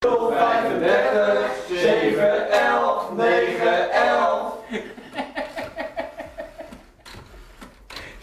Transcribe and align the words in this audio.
35, 0.00 1.66
7, 1.68 2.50
11, 2.50 3.12
9, 3.12 3.90
11. 3.90 4.54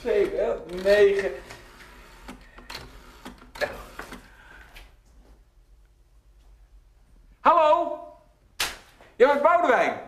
7, 0.02 0.40
11, 0.40 0.84
9. 0.84 1.32
Hallo? 7.40 8.00
Ja, 9.16 9.34
met 9.34 9.42
Boudewijn. 9.42 10.00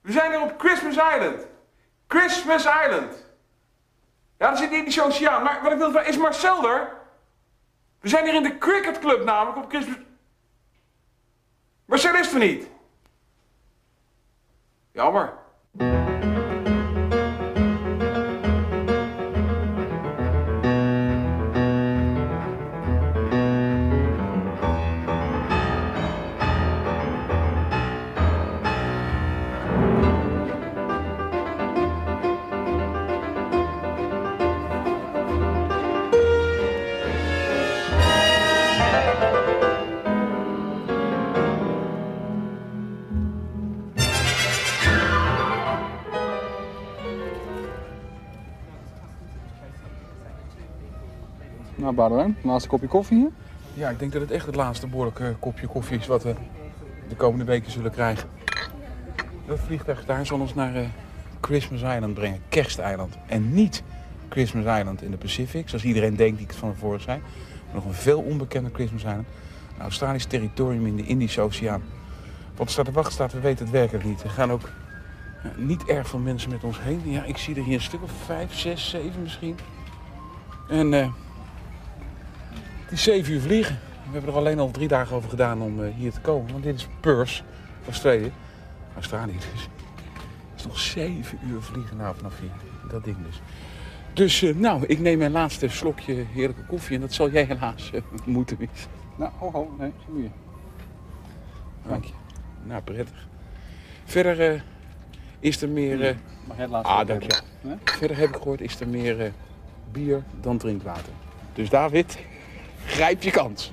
We 0.00 0.12
zijn 0.12 0.30
hier 0.30 0.40
op 0.40 0.54
Christmas 0.58 0.94
Island. 0.94 1.46
Christmas 2.08 2.64
Island. 2.64 3.26
Ja, 4.38 4.48
daar 4.48 4.56
zit 4.56 4.68
die 4.68 4.78
Indische 4.78 5.02
Oceaan. 5.02 5.42
Maar 5.42 5.62
wat 5.62 5.72
ik 5.72 5.78
wil 5.78 5.90
vragen, 5.90 6.08
is 6.08 6.16
Marcel 6.16 6.68
er? 6.68 6.92
We 8.00 8.08
zijn 8.08 8.24
hier 8.24 8.34
in 8.34 8.42
de 8.42 8.58
Cricket 8.58 8.98
Club 8.98 9.24
namelijk 9.24 9.56
op 9.56 9.68
Christmas... 9.68 9.96
Marcel 11.88 12.16
is 12.16 12.32
er 12.32 12.38
niet. 12.38 12.66
Jammer. 14.92 15.32
Nou, 51.78 51.94
Boudewijn, 51.94 52.36
laatste 52.42 52.68
kopje 52.68 52.86
koffie 52.86 53.18
hier. 53.18 53.30
Ja, 53.74 53.90
ik 53.90 53.98
denk 53.98 54.12
dat 54.12 54.20
het 54.20 54.30
echt 54.30 54.46
het 54.46 54.54
laatste 54.54 54.86
behoorlijke 54.86 55.36
kopje 55.38 55.66
koffie 55.66 55.98
is 55.98 56.06
wat 56.06 56.22
we 56.22 56.34
de 57.08 57.14
komende 57.16 57.44
weken 57.44 57.70
zullen 57.70 57.90
krijgen. 57.90 58.28
Dat 59.46 59.58
vliegtuig 59.58 60.04
daar 60.04 60.26
zal 60.26 60.40
ons 60.40 60.54
naar 60.54 60.74
eh, 60.74 60.86
Christmas 61.40 61.82
Island 61.82 62.14
brengen, 62.14 62.40
Kersteiland. 62.48 63.18
En 63.26 63.54
niet 63.54 63.82
Christmas 64.28 64.78
Island 64.78 65.02
in 65.02 65.10
de 65.10 65.16
Pacific, 65.16 65.68
zoals 65.68 65.84
iedereen 65.84 66.16
denkt 66.16 66.36
die 66.36 66.44
ik 66.44 66.50
het 66.50 66.60
van 66.60 66.72
tevoren 66.72 67.00
zei. 67.00 67.18
Maar 67.64 67.74
nog 67.74 67.84
een 67.84 67.92
veel 67.92 68.20
onbekender 68.20 68.72
Christmas 68.74 69.02
Island. 69.02 69.26
Een 69.76 69.82
Australisch 69.82 70.24
territorium 70.24 70.86
in 70.86 70.96
de 70.96 71.06
Indische 71.06 71.40
Oceaan. 71.40 71.82
Wat 72.56 72.70
staat 72.70 72.84
te 72.84 72.92
wachten 72.92 73.12
staat, 73.12 73.32
we 73.32 73.40
weten 73.40 73.64
het 73.64 73.74
werkelijk 73.74 74.04
niet. 74.04 74.22
Er 74.22 74.30
gaan 74.30 74.50
ook 74.50 74.70
ja, 75.42 75.50
niet 75.56 75.84
erg 75.84 76.08
veel 76.08 76.18
mensen 76.18 76.50
met 76.50 76.64
ons 76.64 76.80
heen. 76.80 77.02
Ja, 77.04 77.24
ik 77.24 77.36
zie 77.36 77.56
er 77.56 77.62
hier 77.64 77.74
een 77.74 77.80
stuk 77.80 78.02
of 78.02 78.12
vijf, 78.24 78.54
zes, 78.54 78.90
zeven 78.90 79.22
misschien. 79.22 79.56
En 80.68 80.94
eh, 80.94 81.08
het 82.88 82.98
is 82.98 83.02
zeven 83.02 83.32
uur 83.32 83.40
vliegen. 83.40 83.78
We 84.06 84.12
hebben 84.12 84.30
er 84.32 84.36
alleen 84.38 84.58
al 84.58 84.70
drie 84.70 84.88
dagen 84.88 85.16
over 85.16 85.30
gedaan 85.30 85.62
om 85.62 85.84
eh, 85.84 85.94
hier 85.94 86.12
te 86.12 86.20
komen. 86.20 86.52
Want 86.52 86.64
dit 86.64 86.74
is 86.74 86.88
Perth, 87.00 87.42
Australië. 87.86 88.32
Australië 88.94 89.32
dus. 89.52 89.68
Het 90.50 90.60
is 90.60 90.66
nog 90.66 90.78
zeven 90.78 91.38
uur 91.46 91.60
vliegen 91.62 91.96
nou 91.96 92.16
vanaf 92.16 92.40
hier. 92.40 92.50
Dat 92.90 93.04
ding 93.04 93.16
dus. 93.26 93.40
Dus 94.12 94.42
eh, 94.42 94.54
nou, 94.54 94.86
ik 94.86 94.98
neem 94.98 95.18
mijn 95.18 95.30
laatste 95.32 95.68
slokje 95.68 96.24
heerlijke 96.32 96.64
koffie. 96.66 96.94
En 96.94 97.00
dat 97.00 97.12
zal 97.12 97.30
jij 97.30 97.44
helaas 97.44 97.90
eh, 97.92 98.00
moeten 98.24 98.56
missen. 98.58 98.90
Nou, 99.16 99.32
ho, 99.38 99.50
ho, 99.50 99.74
nee, 99.78 99.92
zo 100.06 100.12
moet 100.12 100.22
je. 100.22 100.28
Dank 101.88 102.04
je. 102.04 102.12
Nou, 102.64 102.82
prettig. 102.82 103.26
Verder 104.04 104.64
is 105.40 105.62
er 105.62 105.68
meer... 105.68 106.04
eh, 106.04 106.14
Mag 106.46 106.56
jij 106.56 106.64
het 106.64 106.70
laatste 106.74 106.92
ah, 106.94 107.06
dank 107.06 107.22
je. 107.22 107.40
Verder 107.84 108.16
heb 108.16 108.28
ik 108.28 108.34
gehoord, 108.36 108.60
is 108.60 108.80
er 108.80 108.88
meer 108.88 109.32
bier 109.92 110.22
dan 110.40 110.58
drinkwater. 110.58 111.12
Dus 111.52 111.68
David, 111.70 112.18
grijp 112.88 113.22
je 113.22 113.30
kans. 113.30 113.72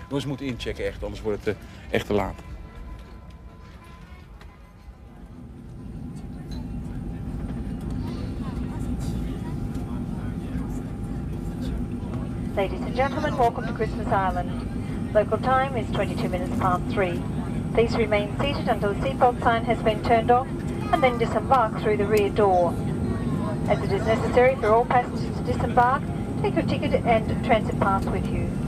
Jongens, 0.00 0.22
we 0.22 0.28
moeten 0.28 0.46
inchecken 0.46 0.86
echt, 0.86 1.02
anders 1.02 1.22
wordt 1.22 1.44
het 1.44 1.56
eh, 1.56 1.62
echt 1.94 2.06
te 2.06 2.12
laat. 2.12 2.34
Ladies 12.54 12.80
and 12.80 12.94
gentlemen, 12.94 13.36
welcome 13.36 13.66
to 13.66 13.72
Christmas 13.72 14.06
Island. 14.06 14.50
Local 15.12 15.38
time 15.38 15.78
is 15.78 15.86
22 15.92 16.28
minutes 16.28 16.56
past 16.58 16.82
3. 16.90 17.22
Please 17.72 17.96
remain 17.96 18.28
seated 18.40 18.68
until 18.68 18.94
the 18.94 19.00
seatbelt 19.00 19.42
sign 19.42 19.64
has 19.64 19.78
been 19.82 20.02
turned 20.02 20.30
off 20.30 20.46
and 20.92 21.02
then 21.02 21.18
disembark 21.18 21.80
through 21.80 21.96
the 21.96 22.06
rear 22.06 22.30
door. 22.30 22.74
As 23.68 23.78
it 23.82 23.92
is 23.92 24.06
necessary 24.06 24.56
for 24.56 24.72
all 24.72 24.84
passengers 24.84 25.36
to 25.36 25.42
disembark, 25.52 26.02
take 26.42 26.54
your 26.54 26.64
ticket 26.64 26.94
and 27.04 27.44
transit 27.44 27.78
pass 27.80 28.04
with 28.06 28.26
you. 28.32 28.67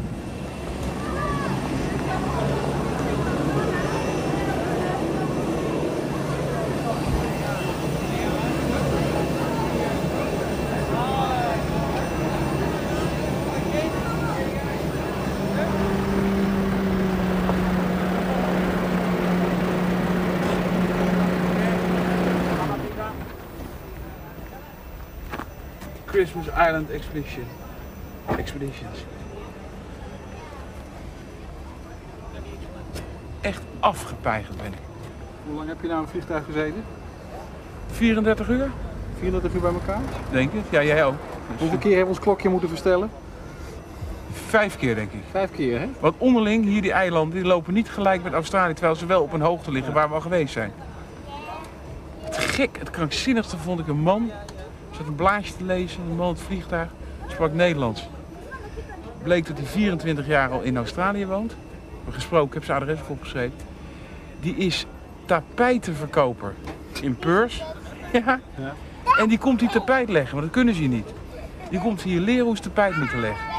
Christmas 26.10 26.46
Island 26.46 26.90
Expedition. 26.90 27.44
Expeditions. 28.36 28.98
Echt 33.40 33.62
afgepeigerd 33.80 34.56
ben 34.56 34.66
ik. 34.72 34.78
Hoe 35.46 35.56
lang 35.56 35.68
heb 35.68 35.76
je 35.80 35.88
nou 35.88 36.02
een 36.02 36.08
vliegtuig 36.08 36.44
gezeten? 36.44 36.84
34 37.90 38.48
uur, 38.48 38.70
34 39.18 39.54
uur 39.54 39.60
bij 39.60 39.72
elkaar? 39.72 40.00
denk 40.30 40.52
ik. 40.52 40.62
Ja, 40.70 40.82
jij 40.82 41.04
ook. 41.04 41.14
Dus 41.50 41.60
Hoeveel 41.60 41.78
keer 41.78 41.96
hebben 41.96 42.08
we 42.08 42.14
ons 42.14 42.24
klokje 42.24 42.48
moeten 42.48 42.68
verstellen? 42.68 43.10
Vijf 44.32 44.76
keer, 44.76 44.94
denk 44.94 45.12
ik. 45.12 45.22
Vijf 45.30 45.50
keer, 45.50 45.80
hè? 45.80 45.88
Want 46.00 46.14
onderling, 46.18 46.64
hier 46.64 46.82
die 46.82 46.92
eilanden, 46.92 47.38
die 47.38 47.46
lopen 47.46 47.74
niet 47.74 47.90
gelijk 47.90 48.22
met 48.22 48.32
Australië, 48.32 48.72
terwijl 48.72 48.96
ze 48.96 49.06
wel 49.06 49.22
op 49.22 49.32
een 49.32 49.40
hoogte 49.40 49.72
liggen 49.72 49.92
waar 49.92 50.08
we 50.08 50.14
al 50.14 50.20
geweest 50.20 50.52
zijn. 50.52 50.72
Het 52.20 52.36
gek, 52.36 52.78
het 52.78 52.90
krankzinnigste 52.90 53.56
vond 53.56 53.80
ik 53.80 53.88
een 53.88 54.00
man, 54.00 54.30
zat 55.00 55.08
een 55.08 55.14
blaadje 55.14 55.56
te 55.56 55.64
lezen, 55.64 56.02
een 56.02 56.16
man 56.16 56.28
het 56.28 56.40
vliegtuig, 56.40 56.88
sprak 57.28 57.52
Nederlands. 57.52 58.08
Bleek 59.22 59.46
dat 59.46 59.56
hij 59.56 59.66
24 59.66 60.26
jaar 60.26 60.50
al 60.50 60.60
in 60.60 60.76
Australië 60.76 61.26
woont. 61.26 61.56
We 62.04 62.12
gesproken, 62.12 62.46
ik 62.46 62.54
heb 62.54 62.64
zijn 62.64 62.80
adres 62.80 63.00
ook 63.00 63.10
opgeschreven. 63.10 63.56
Die 64.40 64.56
is 64.56 64.86
tapijtenverkoper 65.24 66.54
in 67.02 67.16
Perth. 67.16 67.62
Ja. 68.12 68.40
Ja. 68.56 68.74
En 69.18 69.28
die 69.28 69.38
komt 69.38 69.58
die 69.58 69.68
tapijt 69.68 70.08
leggen, 70.08 70.34
maar 70.34 70.44
dat 70.44 70.52
kunnen 70.52 70.74
ze 70.74 70.80
hier 70.80 70.88
niet. 70.88 71.08
Die 71.70 71.80
komt 71.80 72.02
hier 72.02 72.20
leren 72.20 72.44
hoe 72.44 72.56
ze 72.56 72.62
tapijt 72.62 72.96
moeten 72.96 73.20
leggen. 73.20 73.49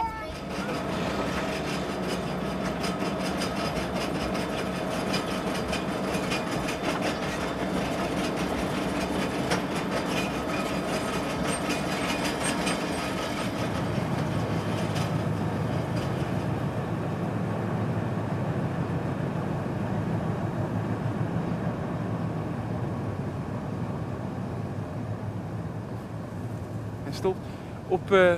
Op 27.88 28.12
eh 28.12 28.34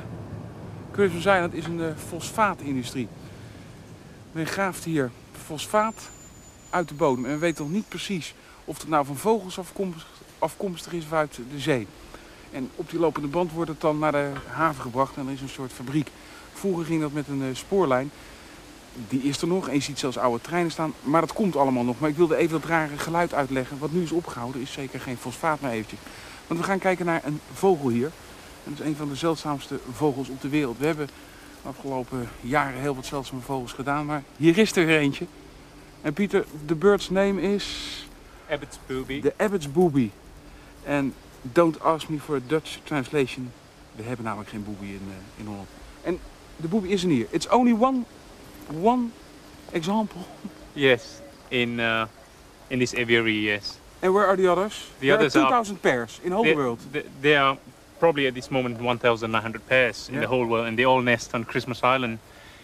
Christmas 0.94 1.26
Island 1.26 1.54
is 1.54 1.66
een 1.66 1.82
eh, 1.82 1.88
fosfaatindustrie. 2.08 3.08
Men 4.32 4.46
graaft 4.46 4.84
hier 4.84 5.12
fosfaat 5.46 6.10
uit 6.70 6.88
de 6.88 6.94
bodem. 6.94 7.26
En 7.26 7.32
we 7.32 7.38
weten 7.38 7.64
nog 7.64 7.74
niet 7.74 7.88
precies 7.88 8.36
of 8.66 8.78
het 8.78 8.88
nou 8.88 9.06
van 9.06 9.16
vogels 9.16 9.60
afkomstig, 9.60 10.08
afkomstig 10.40 10.94
is 10.94 11.04
of 11.04 11.14
uit 11.14 11.40
de 11.52 11.60
zee. 11.60 11.88
En 12.52 12.70
op 12.76 12.90
die 12.90 13.00
lopende 13.00 13.28
band 13.28 13.52
wordt 13.52 13.70
het 13.70 13.82
dan 13.82 14.00
naar 14.00 14.12
de 14.12 14.32
haven 14.48 14.82
gebracht 14.82 15.18
en 15.18 15.28
er 15.28 15.34
is 15.34 15.42
een 15.42 15.50
soort 15.50 15.72
fabriek. 15.72 16.12
Vroeger 16.54 16.86
ging 16.86 17.02
dat 17.02 17.14
met 17.14 17.28
een 17.28 17.44
eh, 17.44 17.56
spoorlijn. 17.56 18.12
Die 19.08 19.22
is 19.22 19.42
er 19.42 19.48
nog 19.48 19.68
en 19.68 19.74
je 19.74 19.82
ziet 19.82 20.00
zelfs 20.00 20.18
oude 20.18 20.42
treinen 20.42 20.72
staan. 20.72 20.94
Maar 21.02 21.22
dat 21.22 21.34
komt 21.34 21.56
allemaal 21.56 21.84
nog. 21.84 22.00
Maar 22.00 22.10
ik 22.10 22.18
wilde 22.18 22.36
even 22.36 22.62
dat 22.62 22.70
rare 22.70 22.98
geluid 22.98 23.34
uitleggen. 23.34 23.78
Wat 23.78 23.92
nu 23.92 24.04
is 24.04 24.12
opgehouden 24.12 24.62
is 24.62 24.72
zeker 24.72 25.00
geen 25.00 25.18
fosfaat 25.18 25.62
meer 25.62 25.72
eventjes. 25.72 26.00
Want 26.48 26.60
we 26.60 26.66
gaan 26.66 26.80
kijken 26.80 27.06
naar 27.06 27.22
een 27.24 27.40
vogel 27.54 27.90
hier. 27.90 28.12
Dat 28.64 28.74
is 28.80 28.86
een 28.86 28.96
van 28.96 29.10
de 29.10 29.16
zeldzaamste 29.16 29.80
vogels 29.92 30.30
op 30.30 30.42
de 30.42 30.50
wereld. 30.50 30.78
We 30.78 30.86
hebben 30.86 31.08
De 31.62 31.70
afgelopen 31.70 32.30
jaren 32.42 32.80
heel 32.80 32.96
wat 32.96 33.06
zeldzame 33.06 33.42
vogels 33.42 33.72
gedaan, 33.74 34.06
maar 34.06 34.24
hier 34.38 34.58
is 34.58 34.76
er 34.76 34.90
eentje. 34.98 35.26
En 36.02 36.14
Pieter, 36.14 36.46
de 36.66 36.76
bird's 36.76 37.10
name 37.10 37.42
is 37.42 37.66
Abbott's 38.50 38.78
booby. 38.88 39.22
de 39.22 39.34
Abbott's 39.38 39.72
Booby. 39.72 40.10
En 40.84 41.14
don't 41.42 41.80
ask 41.82 42.10
me 42.10 42.20
for 42.20 42.36
a 42.36 42.40
Dutch 42.48 42.78
translation. 42.84 43.52
We 43.96 44.04
hebben 44.04 44.26
namelijk 44.26 44.50
geen 44.50 44.64
booby 44.64 44.86
in, 44.86 45.02
eh, 45.08 45.40
in 45.40 45.46
Holland. 45.46 45.68
En 46.02 46.20
de 46.56 46.68
booby 46.68 46.88
is 46.88 47.04
er 47.04 47.10
hier. 47.10 47.28
It's 47.30 47.50
only 47.50 47.76
one, 47.80 48.00
one 48.82 49.04
example. 49.72 50.22
Yes, 50.74 51.04
in 51.48 51.80
uh, 51.80 52.04
in 52.68 52.80
this 52.80 52.94
aviary, 52.94 53.42
yes. 53.44 53.78
And 54.00 54.14
where 54.14 54.26
are 54.28 54.36
the 54.38 54.50
others? 54.50 54.76
The 54.76 55.06
There 55.06 55.14
others 55.18 55.36
are 55.36 55.44
are- 55.46 55.52
2,000 55.64 55.80
pairs 55.82 56.20
in 56.22 56.32
whole 56.32 56.44
There- 56.44 56.56
world. 56.56 56.80
th- 56.92 57.06
There 57.20 57.40
are 57.40 57.58
probably 58.04 58.28
at 58.28 58.34
this 58.34 58.52
moment 58.52 58.82
1,900 58.82 59.66
pairs 59.70 60.10
in 60.10 60.16
Yeah. 60.16 60.22
the 60.22 60.28
whole 60.28 60.46
world, 60.46 60.68
and 60.68 60.78
they 60.78 60.86
all 60.86 61.02
nest 61.02 61.34
on 61.34 61.46
Christmas 61.46 61.80
Island. 61.96 62.20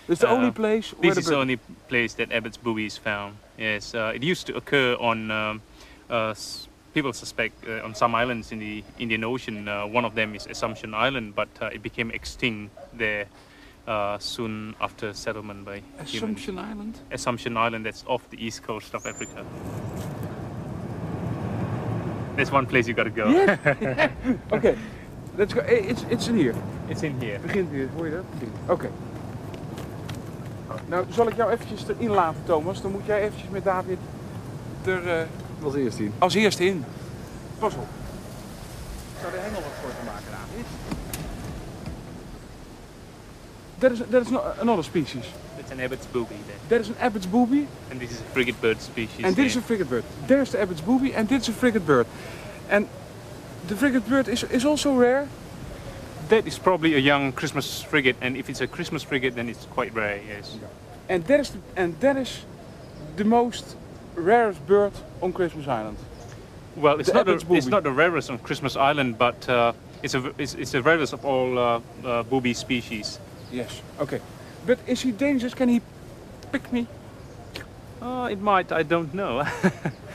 It's 0.09 0.19
the 0.21 0.27
uh, 0.29 0.35
only 0.37 0.51
place 0.51 0.87
where 0.91 1.01
This 1.01 1.15
the 1.15 1.21
is 1.21 1.27
the 1.27 1.37
only 1.37 1.57
place 1.87 2.15
that 2.15 2.31
Abbott's 2.31 2.57
booby 2.57 2.85
is 2.85 2.97
found. 2.97 3.31
Yes, 3.57 3.95
uh, 3.95 4.15
it 4.15 4.31
used 4.31 4.47
to 4.47 4.53
occur 4.57 4.97
on. 4.99 5.31
Um, 5.31 5.61
uh, 6.09 6.33
people 6.93 7.13
suspect 7.13 7.53
uh, 7.67 7.85
on 7.85 7.95
some 7.95 8.15
islands 8.21 8.51
in 8.51 8.59
the 8.59 8.83
Indian 8.97 9.23
Ocean. 9.23 9.67
Uh, 9.67 9.97
one 9.97 10.05
of 10.05 10.13
them 10.13 10.35
is 10.35 10.47
Assumption 10.47 10.93
Island, 11.07 11.35
but 11.35 11.47
uh, 11.61 11.75
it 11.75 11.81
became 11.81 12.11
extinct 12.11 12.71
there 12.97 13.25
uh, 13.87 14.17
soon 14.19 14.75
after 14.81 15.13
settlement 15.13 15.63
by 15.65 15.75
humans. 15.75 16.13
Assumption 16.15 16.59
Island? 16.71 16.93
Assumption 17.11 17.57
Island 17.57 17.85
that's 17.85 18.03
off 18.07 18.23
the 18.29 18.37
east 18.45 18.63
coast 18.67 18.93
of 18.95 19.05
Africa. 19.05 19.45
There's 22.35 22.51
one 22.51 22.65
place 22.65 22.87
you 22.89 22.95
gotta 22.95 23.15
go. 23.23 23.27
Yeah. 23.29 24.09
Oké, 24.55 24.75
let's 25.39 25.53
go. 25.53 25.59
Eh, 25.59 25.89
It's, 25.89 26.01
it's 26.07 26.27
in 26.27 26.35
hier. 26.35 26.53
It's 26.87 27.01
in 27.01 27.15
here. 27.19 27.39
Begint 27.39 27.71
weer, 27.71 27.87
hoor 27.95 28.05
je 28.05 28.11
dat? 28.11 28.23
Oké. 28.65 28.89
Nou, 30.85 31.05
zal 31.09 31.27
ik 31.27 31.35
jou 31.35 31.51
eventjes 31.51 31.85
erin 31.87 32.09
laten, 32.09 32.41
Thomas? 32.45 32.81
Dan 32.81 32.91
moet 32.91 33.05
jij 33.05 33.21
eventjes 33.23 33.49
met 33.49 33.63
David 33.63 33.97
er 34.85 35.07
eh, 35.19 35.25
Als 35.63 35.75
eerste 35.75 36.03
in. 36.03 36.13
als 36.17 36.33
eerste 36.33 36.65
in. 36.65 36.83
Pas 37.59 37.73
op. 37.73 37.87
Ik 39.15 39.19
zou 39.21 39.33
er 39.33 39.39
helemaal 39.39 39.61
wat 39.61 39.71
voor 39.81 39.89
te 39.89 40.05
maken, 40.05 40.25
David. 40.31 40.65
That 43.79 43.91
is, 43.91 43.99
that 44.11 44.21
is 44.21 44.29
not 44.29 44.43
another 44.59 44.83
species. 44.83 45.25
It's 45.57 45.71
an 45.71 45.79
Abbott's 45.79 46.05
booby 46.11 46.35
there. 46.47 46.57
That 46.67 46.79
is 46.81 46.89
an 46.89 46.95
Abbott's 46.99 47.27
booby, 47.29 47.67
And 47.91 47.99
this 47.99 48.11
is 48.11 48.19
a 48.19 48.31
frigate 48.33 48.59
bird 48.61 48.81
species. 48.81 49.23
and 49.25 49.35
this 49.35 49.45
is 49.45 49.55
a 49.57 49.61
frigate 49.61 49.89
bird. 49.89 50.03
There's 50.27 50.49
the 50.51 50.59
Abbott's 50.61 50.81
booby, 50.81 51.13
and 51.15 51.27
this 51.29 51.41
is 51.47 51.49
a 51.49 51.57
frigate 51.57 51.85
bird. 51.85 52.05
And 52.69 52.87
the 53.67 53.75
frigate 53.75 54.07
bird 54.07 54.27
is, 54.27 54.43
is 54.43 54.65
also 54.65 54.95
rare. 54.95 55.27
That 56.29 56.45
is 56.47 56.59
probably 56.59 56.95
a 56.95 56.99
young 56.99 57.31
Christmas 57.31 57.81
frigate, 57.81 58.15
and 58.21 58.37
if 58.37 58.49
it's 58.49 58.61
a 58.61 58.67
Christmas 58.67 59.03
frigate, 59.03 59.35
then 59.35 59.49
it's 59.49 59.65
quite 59.65 59.93
rare, 59.93 60.21
yes. 60.27 60.57
And 61.07 61.25
that 61.25 61.39
is 61.39 61.49
the, 61.49 61.59
and 61.75 61.99
that 61.99 62.17
is 62.17 62.45
the 63.15 63.23
most 63.23 63.75
rarest 64.15 64.65
bird 64.67 64.93
on 65.21 65.33
Christmas 65.33 65.67
Island. 65.67 65.97
Well, 66.75 66.99
it's 66.99 67.09
The 67.09 67.23
not, 67.23 67.27
a, 67.27 67.53
it's 67.53 67.65
not 67.65 67.83
the 67.83 67.91
rarest 67.91 68.29
on 68.29 68.37
Christmas 68.39 68.75
Island, 68.75 69.17
but 69.17 69.49
uh, 69.49 69.73
it's, 70.03 70.13
a, 70.13 70.31
it's, 70.37 70.53
it's 70.53 70.71
the 70.71 70.81
rarest 70.81 71.13
of 71.13 71.25
all 71.25 71.57
uh, 71.57 71.81
uh, 72.05 72.23
booby 72.23 72.53
species. 72.53 73.19
Yes. 73.51 73.81
Okay. 73.99 74.21
But 74.65 74.77
is 74.87 75.01
he 75.01 75.11
dangerous? 75.11 75.53
Can 75.53 75.69
he 75.69 75.81
pick 76.51 76.71
me? 76.71 76.87
Uh, 78.01 78.29
it 78.31 78.39
might, 78.39 78.71
I 78.71 78.83
don't 78.83 79.13
know. 79.13 79.45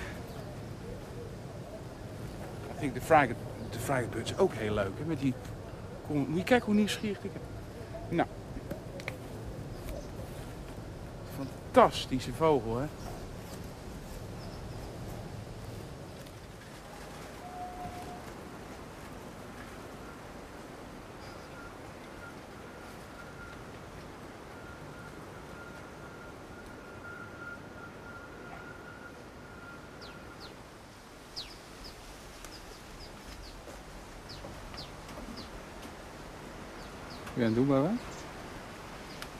I 2.85 2.87
think 2.87 3.01
de 3.01 3.07
frigate, 3.07 3.35
de 3.71 4.09
bird 4.11 4.31
is 4.31 4.39
ook 4.39 4.53
heel 4.55 4.75
leuk. 4.75 4.99
Hè? 4.99 5.05
Met 5.05 5.21
die, 5.21 5.35
kom, 6.07 6.17
moet 6.29 6.39
je 6.39 6.45
kijken 6.45 6.67
hoe 6.67 6.75
nieuwsgierig 6.75 7.19
ik 7.23 7.31
ben. 7.33 7.43
Nou. 8.17 8.29
Fantastische 11.37 12.33
vogel, 12.33 12.79
hè? 12.79 12.87
Ja, 37.35 37.49
doe 37.49 37.65
maar 37.67 37.83
wat. 37.83 37.91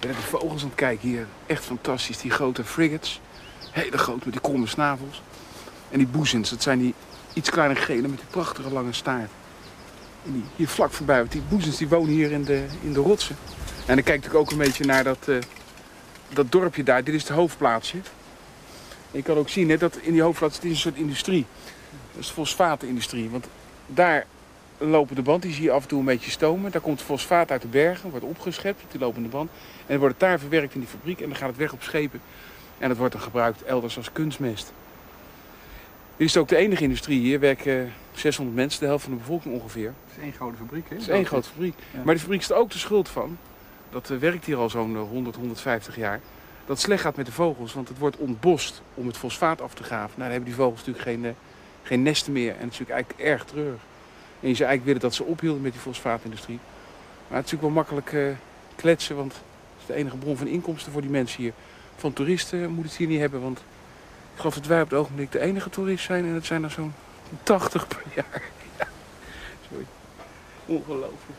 Ik 0.01 0.11
ben 0.11 0.11
de 0.11 0.23
vogels 0.23 0.63
aan 0.63 0.69
het 0.69 0.77
kijken 0.77 1.09
hier. 1.09 1.27
Echt 1.47 1.65
fantastisch. 1.65 2.19
Die 2.19 2.31
grote 2.31 2.65
frigates. 2.65 3.21
Hele 3.71 3.99
groot 3.99 4.25
met 4.25 4.33
die 4.33 4.43
kromme 4.43 4.67
snavels. 4.67 5.23
En 5.91 5.99
die 5.99 6.07
boezens, 6.07 6.51
dat 6.51 6.63
zijn 6.63 6.79
die 6.79 6.95
iets 7.33 7.51
kleine 7.51 7.75
gele 7.75 8.09
met 8.09 8.19
die 8.19 8.29
prachtige 8.31 8.71
lange 8.71 8.93
staart. 8.93 9.31
En 10.25 10.33
die 10.33 10.45
hier 10.57 10.69
vlak 10.69 10.93
voorbij, 10.93 11.19
want 11.19 11.33
die 11.33 11.43
boezens 11.49 11.77
die 11.77 11.89
wonen 11.89 12.13
hier 12.13 12.33
in 12.33 12.45
de, 12.45 12.65
in 12.83 12.93
de 12.93 13.01
rotsen. 13.01 13.37
En 13.87 13.95
dan 13.95 14.05
kijk 14.05 14.25
ik 14.25 14.35
ook 14.35 14.51
een 14.51 14.59
beetje 14.59 14.85
naar 14.85 15.05
dat, 15.05 15.29
eh, 15.29 15.37
dat 16.29 16.53
dorpje 16.53 16.83
daar. 16.83 17.05
Dit 17.05 17.15
is 17.15 17.23
het 17.23 17.31
hoofdplaatsje. 17.31 17.99
Je 19.11 19.23
kan 19.23 19.37
ook 19.37 19.49
zien 19.49 19.71
hè, 19.71 19.77
dat 19.77 19.97
in 19.97 20.13
die 20.13 20.23
hoofdplaats, 20.23 20.61
dit 20.61 20.71
is 20.71 20.71
een 20.71 20.83
soort 20.83 20.97
industrie. 20.97 21.47
Dat 22.13 22.21
is 22.21 22.27
de 22.27 22.33
fosfatenindustrie. 22.33 23.31
Want 23.31 23.47
daar 23.87 24.27
lopen 24.79 25.17
de 25.17 25.23
band, 25.23 25.43
die 25.43 25.53
zie 25.53 25.63
je 25.63 25.71
af 25.71 25.83
en 25.83 25.89
toe 25.89 25.99
een 25.99 26.05
beetje 26.05 26.31
stomen. 26.31 26.71
Daar 26.71 26.81
komt 26.81 27.03
fosfaat 27.03 27.51
uit 27.51 27.63
de 27.63 27.69
bergen, 27.69 28.11
wordt 28.11 28.25
opgeschept 28.25 28.83
op 28.83 28.91
die 28.91 29.01
lopende 29.01 29.29
band. 29.29 29.51
En 29.51 29.87
dan 29.87 29.99
wordt 29.99 30.15
het 30.15 30.29
daar 30.29 30.39
verwerkt 30.39 30.75
in 30.75 30.81
die 30.81 30.89
fabriek 30.89 31.21
en 31.21 31.29
dan 31.29 31.37
gaat 31.37 31.49
het 31.49 31.57
weg 31.57 31.73
op 31.73 31.83
schepen. 31.83 32.21
En 32.79 32.89
dat 32.89 32.99
wordt 32.99 33.13
dan 33.13 33.23
gebruikt 33.23 33.63
elders 33.63 33.97
als 33.97 34.13
kunstmest. 34.13 34.73
Dit 36.17 36.29
is 36.29 36.37
ook 36.37 36.49
de 36.49 36.57
enige 36.57 36.83
industrie 36.83 37.21
hier. 37.21 37.41
werken 37.41 37.93
600 38.13 38.57
mensen, 38.57 38.81
de 38.81 38.87
helft 38.87 39.05
van 39.05 39.13
de 39.13 39.19
bevolking 39.19 39.55
ongeveer. 39.55 39.87
Het 40.07 40.17
is 40.17 40.23
één 40.23 40.33
grote 40.33 40.57
fabriek, 40.57 40.89
hè? 40.89 40.95
Het 40.95 41.03
is 41.03 41.09
één 41.09 41.27
grote 41.27 41.49
fabriek. 41.49 41.75
Ja. 41.91 42.01
Maar 42.05 42.15
de 42.15 42.21
fabriek 42.21 42.41
is 42.41 42.51
er 42.51 42.57
ook 42.57 42.71
de 42.71 42.79
schuld 42.79 43.09
van. 43.09 43.39
Dat 43.91 44.11
eh, 44.11 44.17
werkt 44.17 44.45
hier 44.45 44.57
al 44.57 44.71
zo'n 44.71 44.97
eh, 44.97 45.03
100, 45.03 45.37
150 45.37 45.97
jaar. 45.97 46.21
Dat 46.67 46.77
het 46.77 46.81
slecht 46.81 47.03
gaat 47.03 47.17
met 47.17 47.27
de 47.27 47.33
vogels, 47.33 47.75
want 47.75 47.89
het 47.89 47.99
wordt 47.99 48.17
ontbost 48.17 48.83
om 48.95 49.07
het 49.07 49.17
fosfaat 49.17 49.61
af 49.61 49.75
te 49.75 49.83
graven. 49.83 50.09
Nou, 50.09 50.21
dan 50.21 50.31
hebben 50.31 50.45
die 50.45 50.55
vogels 50.55 50.79
natuurlijk 50.79 51.05
geen, 51.05 51.25
eh, 51.25 51.31
geen 51.83 52.03
nesten 52.03 52.33
meer. 52.33 52.51
En 52.51 52.61
dat 52.61 52.73
is 52.73 52.79
natuurlijk 52.79 52.91
eigenlijk 52.91 53.21
erg 53.21 53.45
treurig. 53.45 53.81
En 54.45 54.51
je 54.51 54.57
zou 54.57 54.69
eigenlijk 54.69 54.85
willen 54.85 55.01
dat 55.01 55.15
ze 55.15 55.33
ophielden 55.33 55.63
met 55.63 55.73
die 55.73 55.81
fosfaatindustrie. 55.81 56.59
Maar 57.29 57.39
het 57.39 57.47
is 57.47 57.53
natuurlijk 57.53 57.63
wel 57.63 57.71
makkelijk 57.71 58.13
eh, 58.13 58.37
kletsen, 58.77 59.17
want 59.17 59.33
het 59.33 59.43
is 59.81 59.87
de 59.87 59.95
enige 59.95 60.17
bron 60.17 60.37
van 60.37 60.47
inkomsten 60.47 60.93
voor 60.93 61.01
die 61.01 61.11
mensen 61.11 61.43
hier. 61.43 61.53
Van 61.97 62.13
toeristen 62.13 62.71
moet 62.71 62.85
het 62.85 62.97
hier 62.97 63.07
niet 63.07 63.21
hebben, 63.21 63.41
want 63.41 63.59
ik 63.59 64.37
geloof 64.37 64.55
dat 64.55 64.67
wij 64.67 64.83
op 64.83 64.91
het 64.91 64.99
ogenblik 64.99 65.33
de 65.33 65.41
enige 65.41 65.71
toerist 65.71 66.05
zijn. 66.05 66.25
En 66.25 66.35
het 66.35 66.47
zijn 66.47 66.63
er 66.65 66.71
zo'n 66.71 66.95
80 67.43 67.89
per 67.89 68.03
jaar. 68.15 68.43
Ja, 68.79 68.87
sorry. 69.69 69.87
Ongelooflijk. 70.67 71.39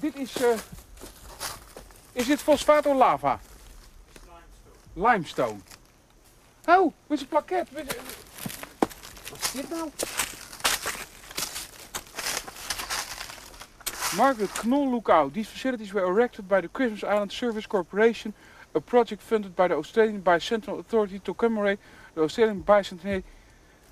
Dit 0.00 0.16
is. 0.16 0.42
eh, 0.42 0.77
is 2.18 2.26
dit 2.26 2.42
fosfaat 2.42 2.86
of 2.86 2.96
lava? 2.96 3.40
Limestone. 4.94 5.10
Limestone. 5.12 5.58
Oh, 6.66 6.92
met 7.06 7.20
een 7.20 7.28
plaket. 7.28 7.72
Met 7.72 7.96
Wat 9.30 9.38
is 9.40 9.52
dit 9.52 9.70
nou? 9.70 9.90
Margaret 14.16 14.52
Knoll 14.52 14.90
Lookout. 14.90 15.32
These 15.32 15.50
facilities 15.50 15.92
were 15.92 16.06
erected 16.06 16.48
by 16.48 16.60
the 16.60 16.68
Christmas 16.72 17.02
Island 17.02 17.32
Service 17.32 17.68
Corporation, 17.68 18.34
a 18.74 18.80
project 18.80 19.22
funded 19.22 19.54
by 19.54 19.68
the 19.68 19.74
Australian 19.74 20.22
Bicentennial 20.22 20.78
Authority 20.78 21.20
to 21.22 21.34
commemorate 21.34 21.78
the 22.14 22.20
Australian 22.20 22.64
Bicentennial. 22.64 23.22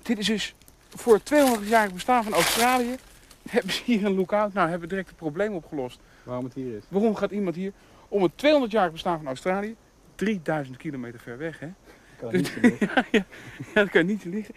Dit 0.01 0.17
is 0.17 0.25
dus 0.25 0.55
voor 0.89 1.13
het 1.13 1.33
200-jarig 1.33 1.93
bestaan 1.93 2.23
van 2.23 2.33
Australië. 2.33 2.95
Hebben 3.49 3.73
ze 3.73 3.81
hier 3.85 4.05
een 4.05 4.15
lookout? 4.15 4.53
Nou, 4.53 4.69
hebben 4.69 4.87
we 4.87 4.93
direct 4.93 5.07
het 5.07 5.17
probleem 5.17 5.53
opgelost. 5.53 5.99
Waarom 6.23 6.43
het 6.43 6.53
hier 6.53 6.75
is. 6.75 6.83
Waarom 6.89 7.15
gaat 7.15 7.31
iemand 7.31 7.55
hier 7.55 7.73
om 8.07 8.23
het 8.23 8.31
200-jarig 8.31 8.91
bestaan 8.91 9.17
van 9.17 9.27
Australië, 9.27 9.75
3000 10.15 10.77
kilometer 10.77 11.19
ver 11.19 11.37
weg, 11.37 11.59
hè? 11.59 11.67
Ik 11.67 11.73
kan 12.17 12.33
niet 12.33 12.49
vinden. 12.49 12.77
ja, 12.95 13.05
ja, 13.11 13.25
ja, 13.57 13.73
dat 13.73 13.89
kan 13.89 14.05
niet 14.05 14.23
liggen. 14.23 14.55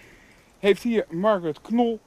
Heeft 0.58 0.82
hier 0.82 1.04
Margaret 1.10 1.60
Knol, 1.60 2.00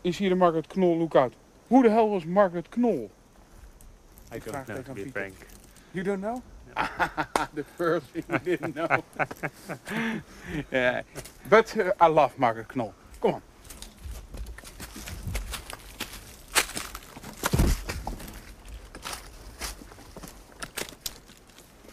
is 0.00 0.18
hier 0.18 0.28
de 0.28 0.34
Margaret 0.34 0.66
Knol 0.66 0.96
lookout. 0.96 1.34
Hoe 1.66 1.82
de 1.82 1.90
hel 1.90 2.10
was 2.10 2.24
Margaret 2.24 2.68
Knol? 2.68 3.10
I 4.34 4.40
vraag 4.40 4.66
het 4.66 4.84
to 4.84 4.90
aan 4.90 4.94
Pieter. 4.94 5.10
frank. 5.10 5.34
You 5.90 6.04
don't 6.04 6.20
know? 6.20 6.42
the 7.54 7.64
first 7.76 8.06
thing 8.12 8.24
you 8.28 8.40
didn't 8.42 8.74
know. 8.74 9.04
yeah. 10.70 11.02
But 11.48 11.76
uh, 11.76 11.92
I 12.00 12.08
love 12.08 12.38
Margaret 12.38 12.66
Knol. 12.66 12.92
Come 13.20 13.34
on. 13.34 13.42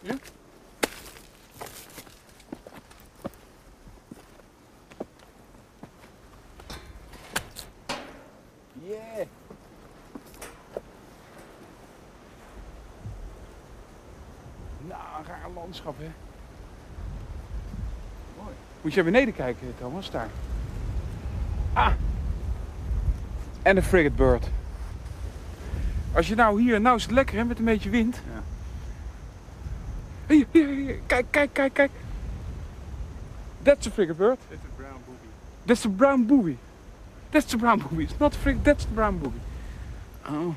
Ja? 0.02 0.16
Yeah. 8.84 9.28
Nou, 14.88 15.20
een 15.20 15.26
raar 15.26 15.50
landschap, 15.50 15.98
hè? 15.98 16.12
Mooi. 18.38 18.54
Moet 18.92 19.00
je 19.00 19.06
naar 19.06 19.22
beneden 19.22 19.36
kijken, 19.36 19.74
Thomas, 19.80 20.12
daar. 20.12 20.30
Ah! 21.74 21.92
En 23.62 23.76
de 23.76 23.82
frigate 23.82 24.16
bird. 24.16 24.48
Als 26.14 26.28
je 26.28 26.36
nou 26.36 26.62
hier, 26.62 26.82
nou 26.82 26.96
is 26.96 27.04
het 27.04 27.12
lekker 27.12 27.38
hè, 27.38 27.44
met 27.44 27.60
een 27.60 27.66
beetje 27.66 27.90
wind. 27.90 28.16
Ja. 28.16 28.42
Hier, 30.28 30.46
hier, 30.52 30.68
hier, 30.68 31.00
kijk, 31.06 31.26
kijk, 31.30 31.50
kijk, 31.54 31.74
kijk. 31.74 31.92
That's 33.62 33.88
a 33.88 33.92
frigate 33.92 34.18
bird. 34.18 34.40
Is 34.50 34.58
een 34.64 34.76
brown 34.76 35.00
booby. 35.06 35.28
That's 35.66 35.82
the 35.82 35.90
brown 35.90 36.26
booby. 36.26 36.58
That's 37.30 37.46
the 37.46 37.58
brown 37.58 37.80
booby. 37.80 38.04
It's 38.04 38.18
not 38.18 38.36
frigate, 38.36 38.64
that's 38.64 38.86
the 38.86 38.94
brown 38.94 39.20
booby. 39.20 39.40
Oh. 40.26 40.56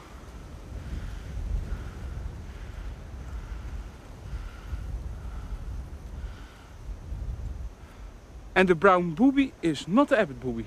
And 8.55 8.69
the 8.69 8.75
brown 8.75 9.15
booby 9.15 9.53
is 9.63 9.89
not 9.89 10.09
the 10.09 10.19
abbot 10.19 10.41
booby. 10.41 10.67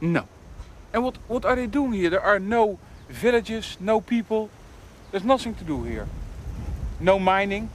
No. 0.00 0.26
And 0.92 1.04
what, 1.04 1.18
what 1.28 1.44
are 1.44 1.54
they 1.54 1.66
doing 1.66 1.92
here? 1.92 2.10
There 2.10 2.22
are 2.22 2.40
no 2.40 2.78
villages, 3.08 3.76
no 3.80 4.00
people. 4.00 4.50
There's 5.10 5.24
nothing 5.24 5.54
to 5.56 5.64
do 5.64 5.84
here. 5.84 6.06
No 6.98 7.18
mining. 7.18 7.70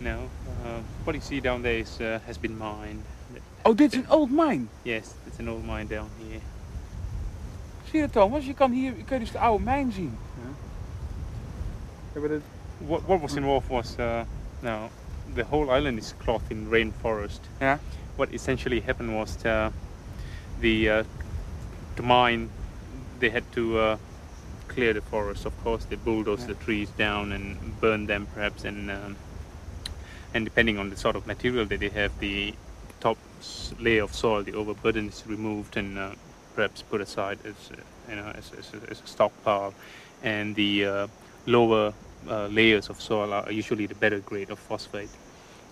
No, 0.00 0.28
uh, 0.64 0.80
what 1.04 1.14
you 1.14 1.22
see 1.22 1.40
down 1.40 1.62
there 1.62 1.78
is, 1.78 2.00
uh, 2.00 2.20
has 2.26 2.38
been 2.38 2.56
mined. 2.58 3.02
Oh, 3.64 3.74
dit 3.74 3.92
is 3.92 3.98
een 3.98 4.10
old 4.10 4.30
mine. 4.30 4.66
Yes, 4.82 5.14
it's 5.26 5.38
an 5.38 5.48
old 5.48 5.64
mine 5.64 5.86
down 5.86 6.10
here. 6.18 6.40
Zie 7.90 8.00
je 8.00 8.10
Thomas? 8.10 8.46
Je 8.46 8.54
kan 8.54 8.72
hier 8.72 8.96
je 8.96 9.04
kan 9.04 9.18
dus 9.18 9.32
de 9.32 9.38
oude 9.38 9.64
mijn 9.64 9.92
zien. 9.92 10.18
Ja, 12.12 12.20
maar 12.20 12.28
dit, 12.28 12.42
What, 12.78 13.02
what 13.06 13.20
was 13.20 13.34
involved 13.34 13.68
was 13.68 13.94
uh, 13.98 14.20
now 14.60 14.90
the 15.34 15.44
whole 15.44 15.70
island 15.70 15.98
is 15.98 16.14
clothed 16.18 16.50
in 16.50 16.66
rainforest. 16.70 17.40
Yeah. 17.60 17.78
What 18.16 18.32
essentially 18.32 18.80
happened 18.80 19.14
was 19.14 19.44
uh, 19.44 19.70
the 20.60 20.90
uh, 20.90 21.04
to 21.96 22.02
mine 22.02 22.48
they 23.18 23.30
had 23.30 23.50
to 23.52 23.78
uh, 23.78 23.96
clear 24.68 24.92
the 24.92 25.00
forest. 25.00 25.46
Of 25.46 25.64
course, 25.64 25.84
they 25.84 25.96
bulldoze 25.96 26.46
the 26.46 26.54
trees 26.54 26.90
down 26.90 27.32
and 27.32 27.80
burn 27.80 28.06
them, 28.06 28.26
perhaps, 28.34 28.64
and 28.64 28.90
um, 28.90 29.16
and 30.34 30.44
depending 30.44 30.78
on 30.78 30.90
the 30.90 30.96
sort 30.96 31.16
of 31.16 31.26
material 31.26 31.64
that 31.66 31.80
they 31.80 31.88
have, 31.90 32.18
the 32.20 32.54
top 33.00 33.16
layer 33.78 34.02
of 34.02 34.14
soil, 34.14 34.42
the 34.42 34.52
overburden, 34.54 35.08
is 35.08 35.22
removed 35.26 35.76
and 35.76 35.98
uh, 35.98 36.10
perhaps 36.54 36.82
put 36.82 37.00
aside 37.00 37.38
as 37.44 37.70
uh, 37.72 37.76
you 38.10 38.16
know 38.16 38.32
as, 38.34 38.52
as, 38.58 38.72
a- 38.74 38.90
as 38.90 39.00
a 39.02 39.06
stockpile, 39.06 39.72
and 40.22 40.54
the 40.56 40.84
uh, 40.84 41.06
lower 41.46 41.92
uh, 42.28 42.48
layers 42.48 42.88
of 42.88 43.00
soil 43.00 43.32
are 43.32 43.50
usually 43.52 43.86
the 43.86 43.94
better 43.94 44.20
grade 44.20 44.50
of 44.50 44.58
phosphate, 44.58 45.10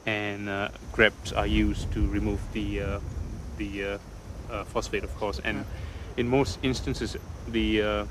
and 0.06 0.48
uh, 0.48 0.68
grabs 0.92 1.32
are 1.32 1.46
used 1.46 1.90
to 1.92 2.06
remove 2.08 2.40
the 2.52 2.80
uh, 2.80 3.00
the 3.56 3.84
uh, 3.84 3.98
uh, 4.50 4.64
phosphate, 4.64 5.04
of 5.04 5.14
course, 5.16 5.40
and 5.44 5.64
in 6.16 6.28
most 6.28 6.58
instances 6.62 7.16
the 7.48 7.82
uh, 7.82 8.04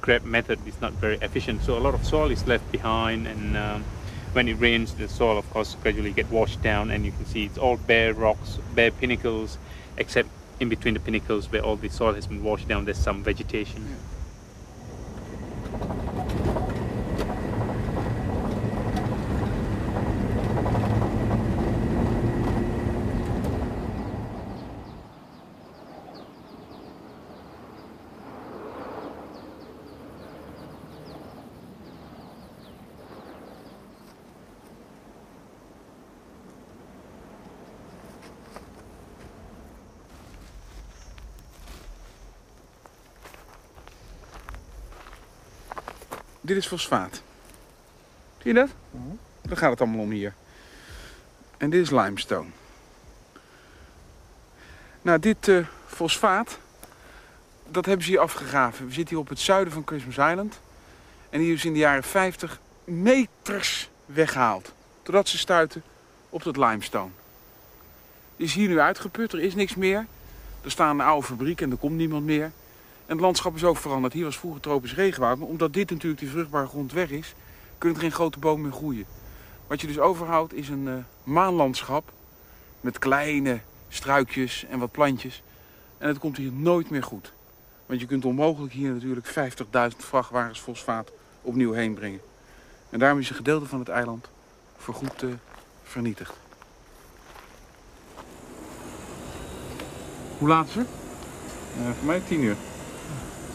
grab 0.00 0.24
method 0.24 0.58
is 0.66 0.80
not 0.80 0.92
very 0.92 1.16
efficient, 1.22 1.62
so 1.62 1.76
a 1.76 1.80
lot 1.80 1.94
of 1.94 2.04
soil 2.04 2.30
is 2.30 2.46
left 2.46 2.70
behind, 2.72 3.26
and 3.26 3.56
um, 3.56 3.84
when 4.32 4.48
it 4.48 4.54
rains, 4.54 4.94
the 4.94 5.08
soil, 5.08 5.38
of 5.38 5.48
course, 5.50 5.76
gradually 5.82 6.12
get 6.12 6.30
washed 6.30 6.62
down, 6.62 6.90
and 6.90 7.06
you 7.06 7.12
can 7.12 7.24
see 7.24 7.46
it's 7.46 7.58
all 7.58 7.76
bare 7.76 8.12
rocks, 8.12 8.58
bare 8.74 8.90
pinnacles, 8.90 9.58
except 9.96 10.28
in 10.60 10.68
between 10.68 10.94
the 10.94 11.00
pinnacles 11.00 11.50
where 11.50 11.62
all 11.62 11.76
the 11.76 11.88
soil 11.88 12.14
has 12.14 12.26
been 12.26 12.42
washed 12.42 12.68
down, 12.68 12.84
there's 12.84 12.98
some 12.98 13.22
vegetation. 13.22 13.96
Dit 46.46 46.56
is 46.56 46.66
fosfaat. 46.66 47.22
Zie 48.38 48.52
je 48.52 48.54
dat? 48.54 48.68
Daar 49.42 49.56
gaat 49.56 49.70
het 49.70 49.80
allemaal 49.80 50.00
om 50.00 50.10
hier. 50.10 50.34
En 51.56 51.70
dit 51.70 51.82
is 51.82 51.90
limestone. 51.90 52.48
Nou, 55.02 55.18
dit 55.18 55.48
eh, 55.48 55.66
fosfaat, 55.86 56.58
dat 57.68 57.86
hebben 57.86 58.04
ze 58.04 58.10
hier 58.10 58.20
afgegraven. 58.20 58.86
We 58.86 58.92
zitten 58.92 59.14
hier 59.14 59.24
op 59.24 59.28
het 59.28 59.38
zuiden 59.38 59.72
van 59.72 59.82
Christmas 59.86 60.30
Island. 60.30 60.60
En 61.30 61.40
hier 61.40 61.54
is 61.54 61.64
in 61.64 61.72
de 61.72 61.78
jaren 61.78 62.02
50 62.02 62.60
meters 62.84 63.90
weggehaald. 64.04 64.72
Totdat 65.02 65.28
ze 65.28 65.38
stuiten 65.38 65.82
op 66.28 66.42
dat 66.42 66.56
limestone. 66.56 67.10
Die 68.36 68.46
is 68.46 68.54
hier 68.54 68.68
nu 68.68 68.80
uitgeput, 68.80 69.32
er 69.32 69.40
is 69.40 69.54
niks 69.54 69.74
meer. 69.74 70.06
Er 70.64 70.70
staan 70.70 71.00
een 71.00 71.06
oude 71.06 71.26
fabriek 71.26 71.60
en 71.60 71.70
er 71.70 71.76
komt 71.76 71.96
niemand 71.96 72.24
meer. 72.24 72.52
En 73.06 73.12
het 73.12 73.20
landschap 73.20 73.54
is 73.54 73.64
ook 73.64 73.76
veranderd. 73.76 74.12
Hier 74.12 74.24
was 74.24 74.38
vroeger 74.38 74.60
tropisch 74.60 74.94
regenwoud. 74.94 75.38
Maar 75.38 75.48
omdat 75.48 75.72
dit 75.72 75.90
natuurlijk 75.90 76.20
die 76.20 76.30
vruchtbare 76.30 76.66
grond 76.66 76.92
weg 76.92 77.10
is, 77.10 77.34
kunnen 77.78 77.96
er 77.96 78.02
geen 78.02 78.12
grote 78.12 78.38
bomen 78.38 78.62
meer 78.62 78.72
groeien. 78.72 79.06
Wat 79.66 79.80
je 79.80 79.86
dus 79.86 79.98
overhoudt 79.98 80.54
is 80.54 80.68
een 80.68 80.88
eh, 80.88 80.94
maanlandschap 81.22 82.12
met 82.80 82.98
kleine 82.98 83.60
struikjes 83.88 84.64
en 84.70 84.78
wat 84.78 84.90
plantjes. 84.90 85.42
En 85.98 86.08
het 86.08 86.18
komt 86.18 86.36
hier 86.36 86.52
nooit 86.52 86.90
meer 86.90 87.02
goed. 87.02 87.32
Want 87.86 88.00
je 88.00 88.06
kunt 88.06 88.24
onmogelijk 88.24 88.72
hier 88.72 88.90
natuurlijk 88.90 89.26
50.000 89.26 89.96
vrachtwagens 89.96 90.60
fosfaat 90.60 91.10
opnieuw 91.42 91.72
heen 91.72 91.94
brengen. 91.94 92.20
En 92.90 92.98
daarom 92.98 93.18
is 93.18 93.30
een 93.30 93.36
gedeelte 93.36 93.66
van 93.66 93.78
het 93.78 93.88
eiland 93.88 94.28
voorgoed 94.76 95.22
eh, 95.22 95.28
vernietigd. 95.82 96.34
Hoe 100.38 100.48
laat 100.48 100.68
is 100.68 100.74
het? 100.74 100.88
eh, 101.76 101.90
voor 101.98 102.06
mij 102.06 102.20
10 102.20 102.42
uur. 102.42 102.56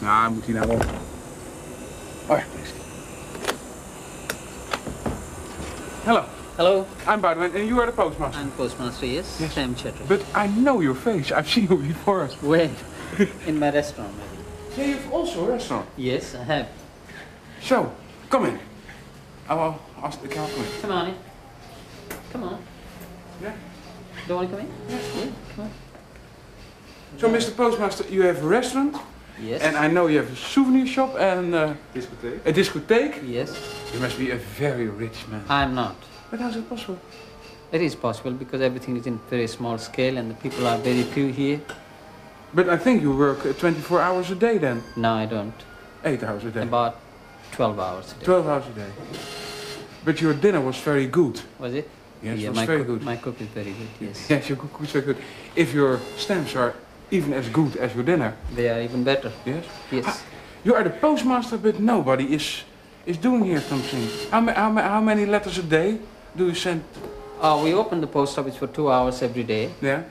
Nou, 0.02 0.32
moet 0.32 0.44
hij 0.44 0.54
nou 0.54 0.66
wel. 0.66 0.76
Oh 2.26 2.36
ja, 2.38 2.44
hij. 2.52 2.70
Hello, 6.04 6.24
Hello, 6.56 6.86
I'm 7.08 7.20
Boudewijn 7.20 7.54
and 7.54 7.66
you 7.68 7.80
are 7.80 7.86
the 7.86 7.92
postmaster. 7.92 8.40
I'm 8.42 8.52
Postmaster, 8.56 9.06
yes, 9.06 9.26
Yes. 9.38 9.52
Sam 9.52 9.74
Chetri. 9.74 10.04
But 10.06 10.20
I 10.34 10.46
know 10.48 10.80
your 10.82 10.96
face. 10.96 11.32
I've 11.32 11.48
seen 11.48 11.66
you 11.68 11.76
before. 11.78 12.28
Where? 12.40 12.70
In 13.46 13.58
my 13.58 13.70
restaurant, 13.70 14.10
maybe. 14.16 14.42
Yeah, 14.76 14.86
you've 14.88 15.12
also 15.12 15.44
a 15.46 15.52
restaurant. 15.52 15.86
Yes, 15.96 16.34
I 16.34 16.44
have. 16.44 16.66
So, 17.60 17.92
come 18.28 18.46
in. 18.48 18.58
I 19.48 19.54
will 19.54 19.74
ask 20.02 20.20
the 20.20 20.28
cow 20.28 20.46
come 20.46 20.64
in. 20.64 20.80
Come 20.82 20.92
on 20.92 21.06
in. 21.08 21.14
Come 22.32 22.42
on. 22.44 22.58
Yeah. 23.42 23.52
Don't 24.28 24.36
want 24.36 24.50
to 24.50 24.56
come 24.56 24.66
in? 24.66 24.72
Yeah. 24.88 24.98
Yeah, 25.16 25.30
come 25.56 25.64
on. 25.64 25.70
So, 27.18 27.28
Mr. 27.28 27.56
Postmaster, 27.56 28.04
you 28.10 28.22
have 28.22 28.42
a 28.42 28.46
restaurant, 28.46 28.96
Yes. 29.40 29.62
and 29.62 29.76
I 29.76 29.88
know 29.88 30.06
you 30.06 30.18
have 30.18 30.30
a 30.32 30.36
souvenir 30.36 30.86
shop 30.86 31.16
and 31.18 31.54
uh, 31.54 31.74
Discotheek. 31.94 32.46
a 32.46 32.52
discotheque. 32.52 33.22
yes. 33.26 33.50
You 33.92 34.00
must 34.00 34.18
be 34.18 34.30
a 34.30 34.36
very 34.36 34.88
rich 34.88 35.26
man. 35.28 35.44
I'm 35.48 35.74
not. 35.74 35.96
But 36.30 36.40
how's 36.40 36.56
it 36.56 36.68
possible? 36.68 36.98
It 37.72 37.80
is 37.80 37.94
possible 37.94 38.32
because 38.32 38.60
everything 38.60 38.96
is 38.96 39.06
in 39.06 39.18
very 39.30 39.46
small 39.46 39.78
scale 39.78 40.18
and 40.18 40.30
the 40.30 40.34
people 40.34 40.66
are 40.66 40.78
very 40.78 41.02
few 41.02 41.28
here. 41.32 41.60
But 42.54 42.68
I 42.68 42.76
think 42.76 43.02
you 43.02 43.16
work 43.16 43.46
uh, 43.46 43.52
24 43.54 44.00
hours 44.00 44.30
a 44.30 44.34
day 44.34 44.58
then. 44.58 44.82
No, 44.96 45.14
I 45.14 45.26
don't. 45.26 45.54
8 46.04 46.22
hours 46.22 46.44
a 46.44 46.50
day. 46.50 46.62
About 46.62 46.96
12 47.52 47.78
hours 47.78 48.12
a 48.12 48.14
day. 48.16 48.24
12 48.24 48.46
hours 48.48 48.64
a 48.66 48.70
day. 48.74 48.90
But 50.04 50.20
your 50.20 50.34
dinner 50.34 50.60
was 50.60 50.76
very 50.78 51.06
good. 51.06 51.40
Was 51.58 51.74
it? 51.74 51.88
Yes, 52.22 52.38
yeah, 52.38 52.46
it 52.46 52.48
was 52.50 52.56
my 52.56 52.66
very 52.66 52.78
cook, 52.80 52.86
good. 52.88 53.02
My 53.02 53.16
cook 53.16 53.40
is 53.40 53.48
very 53.48 53.72
good, 53.72 53.88
yes. 54.00 54.26
Yes, 54.30 54.48
your 54.48 54.58
cook 54.58 54.80
was 54.80 54.90
very 54.90 55.04
good. 55.06 55.16
If 55.56 55.72
your 55.74 55.98
stamps 56.16 56.54
are 56.54 56.74
even 57.12 57.32
as 57.34 57.48
good 57.48 57.76
as 57.76 57.94
your 57.94 58.04
dinner, 58.04 58.32
They 58.56 58.68
are 58.70 58.80
even 58.82 59.04
better, 59.04 59.30
yes. 59.44 59.64
yes. 59.90 60.22
You 60.64 60.74
are 60.74 60.82
the 60.84 60.90
postmaster, 60.90 61.58
but 61.58 61.78
nobody 61.78 62.24
is 62.34 62.64
is 63.06 63.18
doing 63.18 63.44
here 63.44 63.60
something. 63.60 64.08
How, 64.30 64.40
how, 64.54 64.72
how 64.82 65.00
many 65.00 65.26
letters 65.26 65.58
a 65.58 65.62
day 65.62 65.98
do 66.36 66.46
you 66.46 66.54
send? 66.54 66.82
Uh, 67.40 67.60
we 67.64 67.74
open 67.74 68.00
the 68.00 68.06
post 68.06 68.38
office 68.38 68.56
for 68.56 68.68
two 68.68 68.88
hours 68.90 69.22
every 69.22 69.42
day. 69.44 69.70
Yeah. 69.82 70.02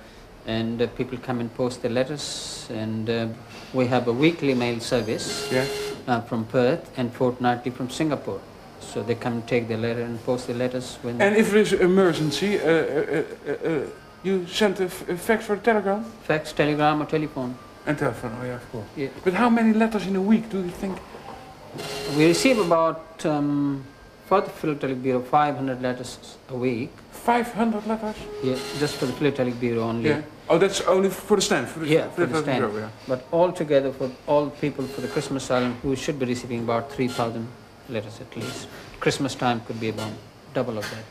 and 0.48 0.82
uh, 0.82 0.88
people 0.98 1.18
come 1.28 1.40
and 1.40 1.54
post 1.56 1.82
their 1.82 1.92
letters 1.92 2.66
and 2.74 3.10
uh, 3.10 3.28
we 3.74 3.86
have 3.88 4.08
a 4.08 4.14
weekly 4.14 4.54
mail 4.56 4.80
service 4.80 5.48
Yeah. 5.52 5.66
uh, 6.08 6.22
from 6.22 6.46
Perth 6.46 6.90
and 6.98 7.14
fortnightly 7.14 7.72
from 7.72 7.90
Singapore. 7.90 8.40
So 8.80 9.04
they 9.04 9.16
come 9.16 9.34
and 9.34 9.48
take 9.48 9.68
their 9.68 9.78
letter 9.78 10.02
and 10.02 10.18
post 10.26 10.48
their 10.48 10.56
letters 10.58 10.98
when 11.04 11.22
And 11.22 11.36
if 11.38 11.52
there 11.52 11.62
is 11.62 11.74
an 11.74 11.82
emergency, 11.82 12.60
uh, 12.60 12.66
uh, 12.66 13.24
uh, 13.48 13.70
uh, 13.70 13.86
you 14.24 14.46
send 14.48 14.80
a, 14.80 14.86
f- 14.86 15.10
a 15.10 15.18
fax 15.18 15.46
for 15.46 15.56
the 15.56 15.62
telegram. 15.62 16.04
fax, 16.24 16.54
telegram 16.54 17.02
or 17.02 17.06
telephone. 17.06 17.58
And 17.86 17.98
telephone, 17.98 18.38
oh 18.40 18.46
yeah, 18.46 18.56
of 18.56 18.72
course. 18.72 18.86
Yeah. 18.96 19.08
But 19.24 19.34
how 19.34 19.50
many 19.50 19.74
letters 19.74 20.06
in 20.08 20.16
a 20.16 20.22
week 20.22 20.50
do 20.50 20.58
you 20.64 20.70
think? 20.70 20.98
We 22.18 22.28
receive 22.28 22.60
about, 22.60 23.26
um, 23.26 23.84
for 24.28 24.42
the 24.42 24.50
Philatelic 24.50 25.02
Bureau, 25.02 25.22
500 25.22 25.82
letters 25.82 26.38
a 26.50 26.56
week. 26.56 26.92
500 27.12 27.88
letters? 27.88 28.16
Yeah, 28.44 28.56
just 28.80 28.96
for 28.98 29.06
the 29.08 29.14
Philatelic 29.14 29.60
Bureau 29.60 29.84
only. 29.84 30.10
Yeah. 30.10 30.22
Oh, 30.50 30.58
that's 30.58 30.82
only 30.82 31.10
for 31.10 31.38
the 31.38 31.42
stand? 31.42 31.68
For 31.70 31.80
the, 31.80 31.88
Yeah, 31.88 32.10
for 32.10 32.22
the 32.22 32.28
the 32.34 32.42
stand. 32.42 32.60
bureau, 32.60 32.78
yeah. 32.78 32.90
But 33.08 33.26
altogether, 33.32 33.92
for 33.94 34.12
all 34.28 34.50
people 34.50 34.86
for 34.86 35.02
the 35.02 35.08
Christmas 35.08 35.50
Island, 35.50 35.78
we 35.84 35.96
should 35.96 36.20
be 36.20 36.26
receiving 36.26 36.60
about 36.60 36.92
3,000 36.92 37.48
letters 37.90 38.20
at 38.22 38.36
least. 38.36 38.68
Christmas 39.00 39.34
time 39.34 39.62
could 39.62 39.80
be 39.80 39.90
about 39.90 40.12
double 40.54 40.78
of 40.78 40.86
that. 40.92 41.04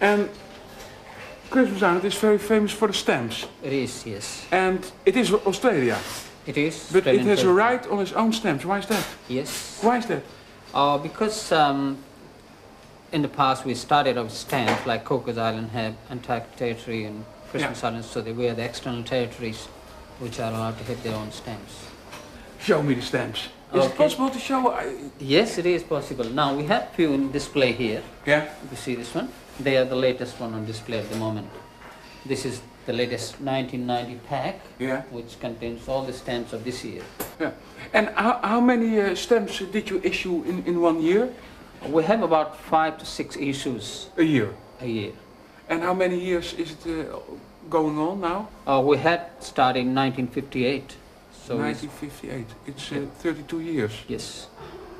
And 0.00 0.28
Christmas 1.50 1.82
Island 1.82 2.04
is 2.04 2.14
very 2.14 2.38
famous 2.38 2.72
for 2.72 2.88
the 2.88 2.94
stamps. 2.94 3.46
It 3.62 3.72
is, 3.72 4.04
yes. 4.06 4.46
And 4.50 4.90
it 5.06 5.16
is 5.16 5.32
Australia. 5.32 5.98
It 6.46 6.56
is. 6.56 6.90
But 6.92 7.06
it 7.06 7.20
has 7.22 7.42
a 7.42 7.52
right 7.52 7.86
on 7.88 8.00
its 8.00 8.12
own 8.12 8.32
stamps. 8.32 8.64
Why 8.64 8.78
is 8.78 8.86
that? 8.86 9.06
Yes. 9.28 9.78
Why 9.82 9.98
is 9.98 10.06
that? 10.06 10.22
Uh, 10.74 10.98
because 10.98 11.52
um, 11.52 11.98
in 13.12 13.22
the 13.22 13.28
past 13.28 13.64
we 13.64 13.74
started 13.74 14.18
our 14.18 14.28
stamps 14.28 14.86
like 14.86 15.04
Cocos 15.04 15.38
Island 15.38 15.70
have 15.70 15.94
Antarctic 16.10 16.56
territory 16.56 17.04
and 17.04 17.24
Christmas 17.50 17.82
Island, 17.82 18.04
so 18.04 18.20
they 18.20 18.32
were 18.32 18.52
the 18.54 18.62
external 18.64 19.02
territories 19.02 19.66
which 20.18 20.38
are 20.40 20.50
allowed 20.52 20.76
to 20.78 20.84
have 20.84 21.02
their 21.02 21.14
own 21.14 21.32
stamps. 21.32 21.86
Show 22.60 22.82
me 22.82 22.94
the 22.94 23.02
stamps. 23.02 23.48
Is 23.72 23.86
it 23.86 23.96
possible 23.96 24.30
to 24.30 24.38
show? 24.38 24.68
I, 24.68 24.94
Yes, 25.18 25.58
it 25.58 25.66
is 25.66 25.82
possible. 25.82 26.24
Now 26.24 26.54
we 26.54 26.64
have 26.64 26.90
few 26.90 27.12
in 27.12 27.30
display 27.30 27.72
here. 27.72 28.02
yeah. 28.26 28.48
You 28.70 28.76
see 28.76 28.94
this 28.94 29.14
one? 29.14 29.28
They 29.60 29.76
are 29.76 29.84
the 29.84 29.96
latest 29.96 30.38
one 30.40 30.54
on 30.54 30.64
display 30.66 30.98
at 30.98 31.10
the 31.10 31.16
moment. 31.16 31.48
This 32.24 32.44
is 32.44 32.60
the 32.86 32.92
latest 32.92 33.40
1990 33.40 34.20
pack, 34.28 34.60
Yeah. 34.78 35.02
which 35.10 35.38
contains 35.40 35.88
all 35.88 36.02
the 36.04 36.12
stamps 36.12 36.52
of 36.52 36.64
this 36.64 36.84
year. 36.84 37.02
Yeah. 37.40 37.50
And 37.92 38.08
how, 38.10 38.38
how 38.42 38.60
many 38.60 39.00
uh, 39.00 39.14
stamps 39.14 39.58
did 39.58 39.90
you 39.90 40.00
issue 40.04 40.42
in, 40.44 40.64
in 40.64 40.80
one 40.80 41.02
year? 41.02 41.32
We 41.88 42.02
have 42.04 42.22
about 42.22 42.58
five 42.58 42.98
to 42.98 43.04
six 43.06 43.36
issues 43.36 44.08
A 44.16 44.22
year. 44.22 44.50
a 44.80 44.86
year. 44.86 45.12
And 45.68 45.82
how 45.82 45.94
many 45.94 46.18
years 46.18 46.54
is 46.54 46.72
it 46.72 46.86
uh, 46.86 47.18
going 47.68 47.98
on 47.98 48.20
now? 48.20 48.48
Uh, 48.66 48.80
we 48.84 48.96
had 48.96 49.20
started 49.40 49.80
in 49.80 49.94
1958. 49.94 50.96
So 51.46 51.54
it's- 51.54 51.82
1958. 51.82 52.46
It's 52.66 52.92
uh, 52.92 53.06
32 53.22 53.60
years. 53.60 53.92
yes. 54.08 54.46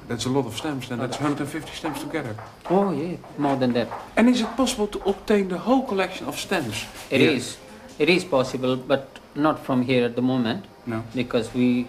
That's 0.09 0.27
a 0.27 0.29
lot 0.31 0.47
of 0.47 0.57
stamps. 0.57 0.89
Then 0.89 0.99
that's 0.99 1.17
150 1.17 1.71
stamps 1.73 2.01
together. 2.03 2.35
Oh 2.71 2.93
yeah, 2.93 3.17
more 3.37 3.57
than 3.57 3.73
that. 3.75 3.89
And 4.17 4.29
is 4.29 4.41
it 4.41 4.57
possible 4.57 4.87
to 4.89 4.99
obtain 5.09 5.49
the 5.49 5.59
whole 5.59 5.83
collection 5.87 6.27
of 6.27 6.39
stamps? 6.39 6.87
It 7.11 7.21
here? 7.21 7.31
is. 7.31 7.57
It 7.99 8.09
is 8.09 8.25
possible, 8.25 8.77
but 8.77 9.19
not 9.35 9.65
from 9.65 9.83
here 9.83 10.05
at 10.05 10.15
the 10.15 10.23
moment 10.23 10.65
No. 10.87 11.03
because 11.15 11.53
we 11.55 11.87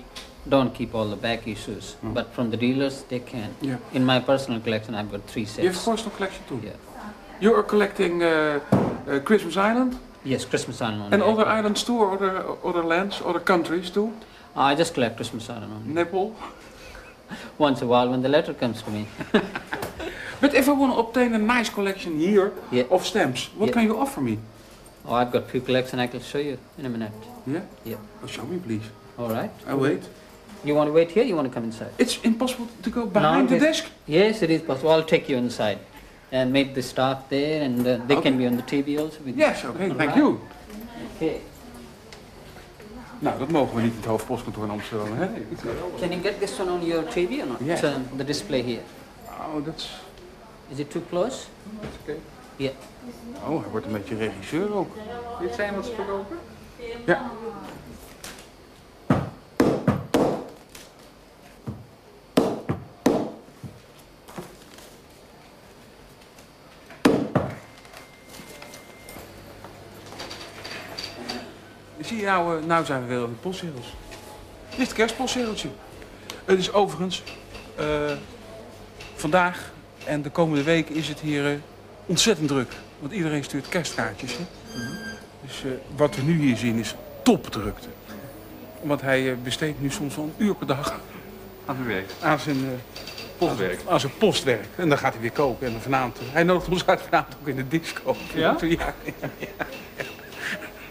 don't 0.47 0.73
keep 0.73 0.95
all 0.95 1.07
the 1.07 1.15
back 1.15 1.47
issues. 1.47 1.95
Mm. 2.03 2.13
But 2.13 2.33
from 2.33 2.49
the 2.51 2.57
dealers, 2.57 3.03
they 3.03 3.19
can. 3.19 3.55
Yeah. 3.61 3.77
In 3.93 4.05
my 4.05 4.19
personal 4.19 4.59
collection, 4.59 4.95
I've 4.95 5.11
got 5.11 5.23
three 5.27 5.45
sets. 5.45 5.63
You 5.63 5.69
have 5.69 5.81
a 5.81 5.91
personal 5.91 6.15
collection 6.15 6.43
too. 6.49 6.61
Yeah. 6.63 6.75
You 7.41 7.53
are 7.55 7.63
collecting 7.63 8.21
uh, 8.23 8.59
uh, 9.07 9.19
Christmas 9.19 9.55
Island 9.55 9.97
Yes, 10.23 10.43
Christmas 10.45 10.81
Island 10.81 11.13
and 11.13 11.23
other 11.23 11.45
islands 11.45 11.83
too, 11.83 11.97
or 11.97 12.13
other 12.13 12.43
other 12.63 12.83
lands, 12.83 13.21
other 13.25 13.39
countries 13.39 13.89
too. 13.89 14.11
I 14.55 14.75
just 14.75 14.93
collect 14.93 15.15
Christmas 15.15 15.49
Island 15.49 15.71
only. 15.73 15.93
Nepal. 15.93 16.35
Once 17.57 17.81
a 17.81 17.87
while 17.87 18.09
when 18.09 18.21
the 18.21 18.29
letter 18.29 18.53
comes 18.53 18.81
to 18.83 18.91
me. 18.91 19.07
But 20.41 20.53
if 20.53 20.69
I 20.69 20.71
want 20.71 20.93
to 20.93 20.99
obtain 20.99 21.33
a 21.33 21.37
nice 21.37 21.69
collection 21.69 22.17
here 22.17 22.53
Yeah. 22.71 22.83
of 22.89 23.05
stamps, 23.05 23.49
what 23.57 23.67
Yeah. 23.67 23.73
can 23.73 23.83
you 23.83 23.97
offer 23.99 24.21
me? 24.21 24.37
Oh, 25.05 25.13
I've 25.13 25.31
got 25.33 25.49
few 25.49 25.59
collection 25.61 25.99
I 25.99 26.07
can 26.07 26.21
show 26.21 26.37
you 26.39 26.57
in 26.77 26.85
a 26.85 26.89
minute. 26.89 27.11
Yeah. 27.45 27.61
Yeah. 27.83 27.97
Oh, 28.23 28.27
show 28.27 28.43
me, 28.45 28.57
please. 28.57 28.83
All 29.17 29.29
right. 29.29 29.51
I 29.67 29.73
wait. 29.75 30.03
You 30.63 30.75
want 30.75 30.87
to 30.87 30.93
wait 30.93 31.11
here? 31.11 31.23
You 31.25 31.35
want 31.35 31.47
to 31.49 31.53
come 31.53 31.65
inside? 31.65 31.91
It's 31.97 32.19
impossible 32.23 32.67
to 32.83 32.89
go 32.89 33.05
behind 33.05 33.49
the 33.49 33.59
desk. 33.59 33.85
Yes, 34.07 34.41
it 34.41 34.49
is 34.49 34.61
possible. 34.61 34.91
I'll 34.91 35.03
take 35.15 35.27
you 35.29 35.37
inside 35.37 35.79
and 36.31 36.53
meet 36.53 36.73
the 36.75 36.81
staff 36.83 37.27
there, 37.29 37.61
and 37.63 37.79
uh, 37.85 37.97
they 38.07 38.15
Okay. 38.15 38.29
can 38.29 38.37
be 38.37 38.45
on 38.47 38.55
the 38.55 38.63
TV 38.63 38.97
also. 38.99 39.17
Yes, 39.25 39.65
okay, 39.65 39.89
thank 39.89 39.99
Alright. 40.01 40.15
you. 40.17 40.39
Okay. 41.15 41.41
Nou, 43.19 43.39
dat 43.39 43.49
mogen 43.49 43.75
we 43.75 43.81
niet 43.81 43.91
in 43.91 43.97
het 43.97 44.05
hoofdpostkantoor 44.05 44.63
in 44.63 44.69
Amsterdam, 44.69 45.07
hè? 45.13 45.27
Can 45.99 46.09
you 46.09 46.21
get 46.21 46.39
this 46.39 46.59
one 46.59 46.71
on 46.71 46.85
your 46.85 47.05
TV 47.05 47.41
or 47.41 47.47
not? 47.47 47.57
Yes. 47.63 47.83
Um, 47.83 48.07
the 48.17 48.23
display 48.23 48.61
here. 48.61 48.81
Oh, 49.27 49.65
dat 49.65 49.73
is... 49.75 49.99
It 50.77 50.91
too 50.91 51.01
close? 51.09 51.45
oké. 52.01 52.15
Yeah. 52.55 52.73
Oh, 53.47 53.61
hij 53.61 53.69
wordt 53.71 53.85
een 53.85 53.91
beetje 53.91 54.15
regisseur 54.15 54.73
ook. 54.73 54.95
Dit 55.41 55.55
zijn 55.55 55.75
wat 55.75 55.85
ze 55.85 55.91
verkopen? 55.95 56.37
Ja. 57.05 57.31
Nou, 72.23 72.65
nou 72.65 72.85
zijn 72.85 73.01
we 73.01 73.07
weer 73.07 73.23
op 73.23 73.29
de 73.29 73.35
postzegels. 73.35 73.95
Dit 74.69 74.79
is 74.79 74.85
het 74.87 74.93
kerstpostzegeltje. 74.93 75.67
Het 76.45 76.59
is 76.59 76.71
overigens 76.73 77.23
eh, 77.75 77.85
vandaag 79.15 79.71
en 80.05 80.21
de 80.21 80.29
komende 80.29 80.63
weken 80.63 80.95
is 80.95 81.07
het 81.07 81.19
hier 81.19 81.45
eh, 81.45 81.53
ontzettend 82.05 82.47
druk. 82.47 82.71
Want 82.99 83.13
iedereen 83.13 83.43
stuurt 83.43 83.69
kerstkaartjes. 83.69 84.31
Hè? 84.37 84.43
Dus 85.45 85.63
eh, 85.63 85.71
wat 85.95 86.15
we 86.15 86.21
nu 86.21 86.39
hier 86.39 86.57
zien 86.57 86.77
is 86.79 86.95
topdrukte. 87.23 87.87
Want 88.81 89.01
hij 89.01 89.37
besteedt 89.43 89.81
nu 89.81 89.91
soms 89.91 90.15
wel 90.15 90.25
een 90.25 90.45
uur 90.45 90.55
per 90.55 90.67
dag 90.67 90.99
Aan 91.65 91.77
het 91.77 91.87
werk. 91.87 92.09
aan 92.21 92.39
zijn, 92.39 92.57
Postwerk. 93.37 93.79
aan 93.87 93.99
zijn 93.99 94.11
postwerk. 94.17 94.65
En 94.75 94.89
dan 94.89 94.97
gaat 94.97 95.13
hij 95.13 95.21
weer 95.21 95.31
koken. 95.31 95.65
En 95.67 95.71
dan 95.71 95.81
vanavond, 95.81 96.17
hij 96.31 96.43
nodigt 96.43 96.67
ons 96.67 96.85
uit 96.85 97.01
vanavond 97.01 97.35
ook 97.41 97.47
in 97.47 97.55
de 97.55 97.67
disco. 97.67 98.15
Ja? 98.33 98.57
Ja, 98.61 98.67
ja. 98.69 98.93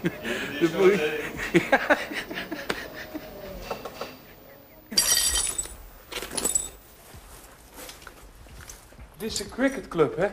Ja. 1.69 1.97
Dit 9.17 9.31
is 9.31 9.37
de 9.37 9.49
cricketclub, 9.49 10.15
hè? 10.15 10.27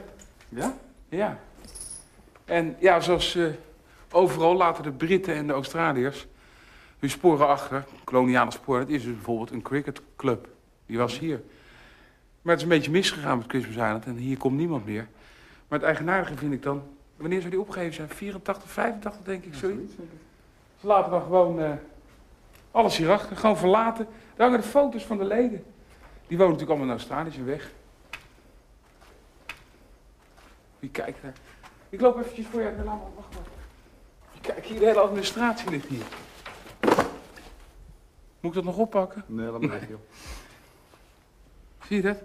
Ja? 0.49 0.77
Ja. 1.09 1.39
En 2.45 2.77
ja, 2.79 3.01
zoals 3.01 3.35
eh, 3.35 3.47
overal 4.11 4.57
laten 4.57 4.83
de 4.83 4.93
Britten 4.93 5.35
en 5.35 5.47
de 5.47 5.53
Australiërs 5.53 6.27
hun 6.99 7.11
sporen 7.11 7.49
achter. 7.49 7.85
Koloniale 8.05 8.51
sporen. 8.51 8.81
Het 8.81 8.91
is 8.91 9.03
dus 9.03 9.15
bijvoorbeeld 9.15 9.51
een 9.51 9.63
cricketclub. 9.63 10.49
Die 10.87 10.99
was 10.99 11.19
hier. 11.19 11.43
Maar 12.43 12.55
het 12.55 12.57
is 12.57 12.63
een 12.63 12.77
beetje 12.77 12.91
misgegaan 12.91 13.39
met 13.39 13.47
Christmas 13.49 13.75
Island 13.75 14.05
en 14.05 14.17
hier 14.17 14.37
komt 14.37 14.57
niemand 14.57 14.85
meer. 14.85 15.09
Maar 15.69 15.79
het 15.79 15.89
eigenaardige 15.89 16.37
vind 16.37 16.53
ik 16.53 16.63
dan, 16.63 16.83
wanneer 17.17 17.39
zou 17.39 17.51
die 17.51 17.61
opgegeven 17.61 17.95
zijn? 17.95 18.09
84, 18.09 18.71
85 18.71 19.23
denk 19.25 19.45
ik, 19.45 19.55
zoiets. 19.55 19.95
Ze 20.81 20.87
laten 20.87 21.11
dan 21.11 21.23
gewoon 21.23 21.61
eh, 21.61 21.73
alles 22.71 22.97
hierachter, 22.97 23.37
gewoon 23.37 23.57
verlaten. 23.57 24.07
Daar 24.37 24.47
hangen 24.47 24.63
de 24.63 24.69
foto's 24.69 25.05
van 25.05 25.19
de 25.19 25.25
leden. 25.25 25.65
Die 26.27 26.37
wonen 26.37 26.53
natuurlijk 26.53 26.71
allemaal 26.71 26.87
in 26.87 26.93
Australië, 26.93 27.31
zijn 27.31 27.45
weg. 27.45 27.73
Wie 30.79 30.91
kijkt 30.91 31.23
daar? 31.23 31.35
Ik 31.89 32.01
loop 32.01 32.19
eventjes 32.19 32.47
voor 32.47 32.61
je. 32.61 32.73
Laat 32.77 32.85
maar, 32.85 32.99
wacht 33.15 33.35
maar. 33.35 33.43
Kijk, 34.41 34.65
hier 34.65 34.79
de 34.79 34.87
hele 34.87 35.01
administratie 35.01 35.71
ligt 35.71 35.87
hier. 35.87 36.05
Moet 38.41 38.51
ik 38.51 38.53
dat 38.53 38.65
nog 38.65 38.77
oppakken? 38.77 39.25
Nee, 39.27 39.51
dat 39.51 39.61
mag 39.61 39.89
joh. 39.89 40.01
Zie 41.87 41.97
je 41.97 42.03
dat? 42.03 42.23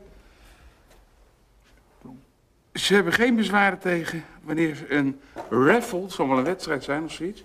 Ze 2.73 2.93
hebben 2.93 3.13
geen 3.13 3.35
bezwaren 3.35 3.79
tegen 3.79 4.25
wanneer 4.43 4.75
ze 4.75 4.93
een 4.93 5.21
raffle, 5.49 6.01
het 6.01 6.11
zal 6.11 6.27
wel 6.27 6.37
een 6.37 6.43
wedstrijd 6.43 6.83
zijn 6.83 7.03
of 7.03 7.11
zoiets, 7.11 7.43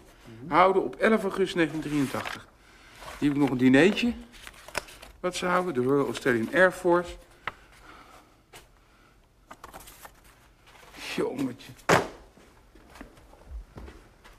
houden 0.48 0.84
op 0.84 0.96
11 0.96 1.22
augustus 1.22 1.54
1983. 1.54 2.46
Hier 3.18 3.28
heb 3.28 3.36
ik 3.36 3.42
nog 3.42 3.50
een 3.50 3.56
dinertje. 3.58 4.12
Wat 5.20 5.36
ze 5.36 5.46
houden, 5.46 5.74
de 5.74 5.82
Royal 5.82 6.06
Australian 6.06 6.48
Air 6.54 6.72
Force. 6.72 7.14
Jongetje. 11.16 11.72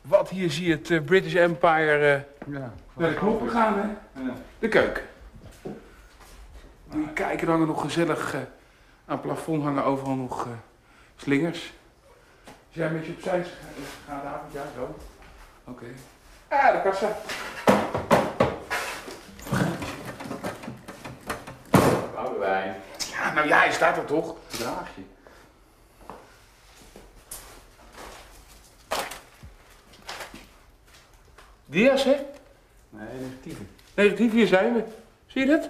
Wat 0.02 0.30
hier 0.30 0.52
zie 0.52 0.65
je 0.67 0.71
het 0.71 0.91
eh, 0.91 1.02
British 1.04 1.36
Empire 1.36 2.26
eh, 2.47 2.54
Ja. 2.54 2.73
naar 2.93 3.10
de 3.10 3.15
knoppen 3.15 3.50
gaan, 3.50 3.73
hè? 3.78 4.21
Ja. 4.21 4.34
De 4.60 4.67
keuken. 4.67 5.04
Die 6.91 7.13
kijken 7.13 7.47
hangen 7.47 7.67
nog 7.67 7.82
gezellig 7.82 8.34
eh, 8.34 8.39
aan 8.39 8.47
het 9.06 9.21
plafond 9.21 9.63
hangen 9.63 9.84
overal 9.84 10.15
nog 10.15 10.47
slingers. 11.17 11.73
Is 12.69 12.75
jij 12.75 12.88
een 12.88 12.97
beetje 12.97 13.13
opzij 13.13 13.43
gegaan, 13.43 14.23
David? 14.23 14.53
Ja, 14.53 14.63
zo. 14.75 14.95
Oké. 15.63 15.86
Ah, 16.47 16.71
de 16.71 16.82
kassa. 16.82 17.17
Boudewijn. 22.13 22.75
Ja, 23.12 23.34
nou 23.34 23.47
ja, 23.47 23.58
hij 23.58 23.71
staat 23.71 23.97
er 23.97 24.06
toch? 24.06 24.36
Draagje. 24.47 25.01
Diaz, 31.65 32.03
hè? 32.03 32.15
Nee, 32.89 33.08
negatieve. 33.19 33.63
Negatief, 33.93 34.32
hier 34.32 34.47
zijn 34.47 34.73
we. 34.73 34.84
Zie 35.25 35.41
je 35.45 35.47
dat? 35.47 35.69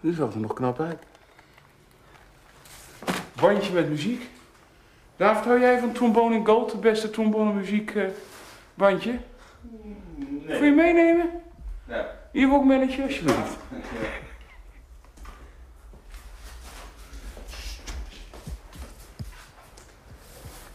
Dit 0.00 0.14
zag 0.14 0.32
er 0.32 0.40
nog 0.40 0.52
knap 0.52 0.80
uit. 0.80 1.02
Bandje 3.40 3.72
met 3.72 3.88
muziek. 3.88 4.30
David, 5.16 5.44
hou 5.44 5.60
jij 5.60 5.78
van 5.78 5.92
Trombone 5.92 6.34
in 6.34 6.46
Gold, 6.46 6.70
de 6.70 6.76
beste 6.76 7.10
trombone 7.10 7.52
muziek 7.52 7.94
eh, 7.94 8.04
bandje? 8.74 9.18
Wil 10.46 10.64
je 10.64 10.70
meenemen? 10.70 11.30
Ja. 11.88 12.06
Hier 12.32 12.52
ook 12.52 12.64
mannetje, 12.64 13.02
alsjeblieft. 13.02 13.56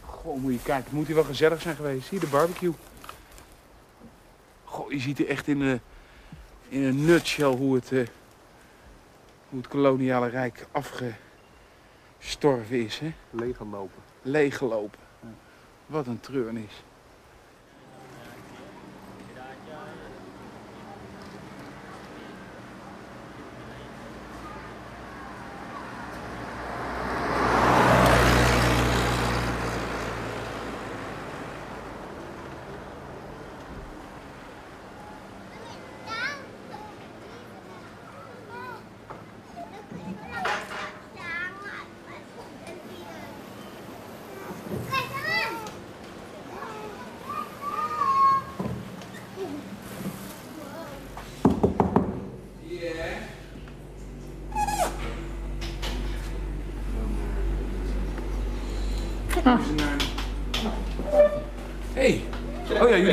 Goh, 0.04 0.36
moet 0.36 0.52
je 0.52 0.62
kijken. 0.62 0.84
Het 0.84 0.92
moet 0.92 1.06
hier 1.06 1.14
wel 1.14 1.24
gezellig 1.24 1.62
zijn 1.62 1.76
geweest. 1.76 2.08
Zie 2.08 2.20
de 2.20 2.26
barbecue? 2.26 2.72
Goh, 4.64 4.92
je 4.92 5.00
ziet 5.00 5.18
er 5.18 5.28
echt 5.28 5.48
in 5.48 5.60
een, 5.60 5.80
in 6.68 6.82
een 6.82 7.04
nutshell 7.04 7.56
hoe 7.56 7.74
het, 7.74 7.92
eh, 7.92 8.06
hoe 9.48 9.58
het 9.58 9.68
koloniale 9.68 10.28
rijk 10.28 10.66
afgestorven 12.18 12.84
is. 12.84 12.98
Hè? 12.98 13.12
Leeggelopen. 13.30 14.02
Leeggelopen. 14.22 14.98
Wat 15.86 16.06
een 16.06 16.20
treurnis. 16.20 16.84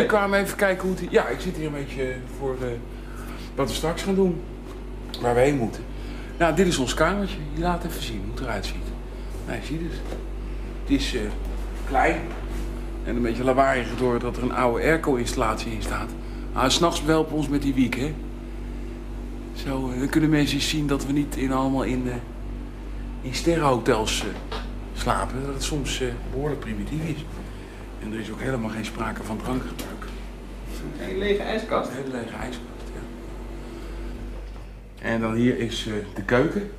Jullie 0.06 0.20
kwamen 0.20 0.40
even 0.40 0.58
kijken 0.58 0.88
hoe 0.88 0.98
het... 0.98 1.12
Ja, 1.12 1.28
ik 1.28 1.40
zit 1.40 1.56
hier 1.56 1.66
een 1.66 1.72
beetje 1.72 2.16
voor 2.38 2.56
eh, 2.62 2.68
wat 3.56 3.68
we 3.68 3.74
straks 3.76 4.02
gaan 4.02 4.16
doen. 4.16 4.42
Waar 5.22 5.34
we 5.34 5.40
heen 5.40 5.58
moeten. 5.58 5.84
Nou, 6.38 6.56
dit 6.56 6.68
is 6.68 6.78
ons 6.78 6.94
kamertje. 6.94 7.38
Je 7.54 7.62
laat 7.62 7.84
even 7.86 8.02
zien 8.02 8.22
hoe 8.24 8.32
het 8.32 8.40
eruit 8.40 8.66
ziet. 8.66 8.76
Nee, 9.48 9.60
zie 9.64 9.78
je 9.78 9.88
dus. 9.88 9.98
Het 10.82 11.02
is 11.02 11.16
eh, 11.16 11.22
klein. 11.88 12.20
En 13.04 13.16
een 13.16 13.22
beetje 13.22 13.44
lawaaiig 13.44 13.88
doordat 13.98 14.38
er 14.38 14.44
een 14.44 14.54
oude 14.54 14.84
airco-installatie 14.84 15.72
in 15.72 15.82
staat. 15.82 16.10
Maar 16.54 16.72
s'nachts 16.72 17.02
helpen 17.06 17.36
ons 17.36 17.48
met 17.48 17.62
die 17.62 17.74
wiek, 17.74 17.96
hè. 17.96 18.14
Zo, 19.54 19.92
eh, 19.92 20.00
dan 20.00 20.10
kunnen 20.10 20.30
mensen 20.30 20.62
zien 20.62 20.88
dat 20.88 21.06
we 21.06 21.12
niet 21.12 21.36
in, 21.36 21.52
allemaal 21.52 21.84
in, 21.84 22.10
in 23.22 23.34
sterrenhotels 23.34 24.24
slapen. 24.94 25.42
Dat 25.46 25.54
het 25.54 25.64
soms 25.64 26.02
eh, 26.02 26.08
behoorlijk 26.32 26.60
primitief 26.60 27.04
is. 27.04 27.26
En 28.02 28.14
er 28.14 28.20
is 28.20 28.32
ook 28.32 28.40
helemaal 28.40 28.70
geen 28.70 28.86
sprake 28.86 29.24
van 29.24 29.38
drankgebruik. 29.38 30.06
Een 31.02 31.18
lege 31.18 31.42
ijskast. 31.42 31.90
Een 31.90 31.96
hele 31.96 32.10
lege 32.10 32.36
ijskast, 32.36 32.86
ja. 32.94 33.02
En 35.08 35.22
dan 35.22 35.34
hier 35.34 35.60
is 35.60 35.88
eh, 35.88 35.94
de 36.16 36.24
keuken. 36.24 36.72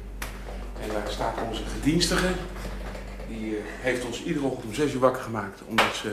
En 0.83 0.89
daar 0.93 1.09
staat 1.09 1.35
onze 1.49 1.63
gedienstige. 1.65 2.29
Die 3.29 3.57
eh, 3.57 3.63
heeft 3.65 4.05
ons 4.05 4.25
iedere 4.25 4.45
ochtend 4.45 4.65
om 4.65 4.75
6 4.75 4.93
uur 4.93 5.01
wakker 5.01 5.23
gemaakt. 5.23 5.61
Omdat 5.67 5.95
ze 5.95 6.13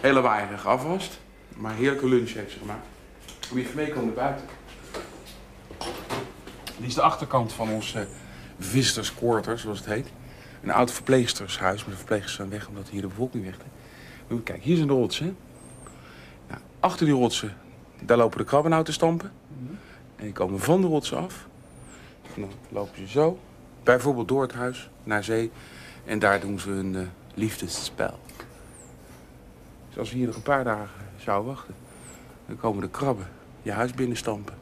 hele 0.00 0.20
waaierig 0.20 0.66
afwast. 0.66 1.18
Maar 1.56 1.74
heerlijke 1.74 2.08
lunch 2.08 2.30
heeft 2.30 2.52
ze 2.52 2.58
gemaakt. 2.58 2.86
Kom 3.48 3.58
je 3.58 3.64
even 3.64 3.76
meekomen 3.76 4.04
naar 4.04 4.14
buiten. 4.14 4.46
Dit 6.78 6.88
is 6.88 6.94
de 6.94 7.02
achterkant 7.02 7.52
van 7.52 7.70
ons 7.70 7.94
eh 7.94 8.02
visitors 8.58 9.14
quarter, 9.14 9.58
zoals 9.58 9.78
het 9.78 9.88
heet. 9.88 10.08
Een 10.62 10.70
oud 10.70 10.92
verpleegstershuis. 10.92 11.80
Maar 11.80 11.90
de 11.90 11.96
verpleegsters 11.96 12.34
zijn 12.34 12.50
weg 12.50 12.68
omdat 12.68 12.88
hier 12.88 13.00
de 13.00 13.06
bevolking 13.06 13.44
weg 13.44 13.54
is. 13.54 13.60
Kijk, 14.44 14.62
hier 14.62 14.76
zijn 14.76 14.88
de 14.88 14.94
rotsen. 14.94 15.36
Nou, 16.48 16.60
achter 16.80 17.06
die 17.06 17.14
rotsen, 17.14 17.56
daar 18.00 18.16
lopen 18.16 18.38
de 18.38 18.44
krabben 18.44 18.70
nou 18.70 18.84
te 18.84 18.92
stampen. 18.92 19.32
En 20.16 20.24
die 20.24 20.32
komen 20.32 20.60
van 20.60 20.80
de 20.80 20.86
rotsen 20.86 21.18
af. 21.18 21.46
En 22.34 22.40
dan 22.40 22.50
lopen 22.68 22.98
ze 22.98 23.08
zo, 23.08 23.38
bijvoorbeeld 23.82 24.28
door 24.28 24.42
het 24.42 24.52
huis, 24.52 24.90
naar 25.04 25.24
zee. 25.24 25.50
En 26.04 26.18
daar 26.18 26.40
doen 26.40 26.58
ze 26.58 26.70
een 26.70 26.96
eh, 26.96 27.02
liefdesspel. 27.34 28.18
Dus 29.88 29.98
als 29.98 30.10
we 30.10 30.16
hier 30.16 30.26
nog 30.26 30.36
een 30.36 30.42
paar 30.42 30.64
dagen 30.64 31.00
zouden 31.16 31.52
wachten, 31.52 31.74
dan 32.46 32.56
komen 32.56 32.82
de 32.82 32.90
krabben 32.90 33.26
je 33.62 33.72
huis 33.72 33.92
binnenstampen. 33.92 34.54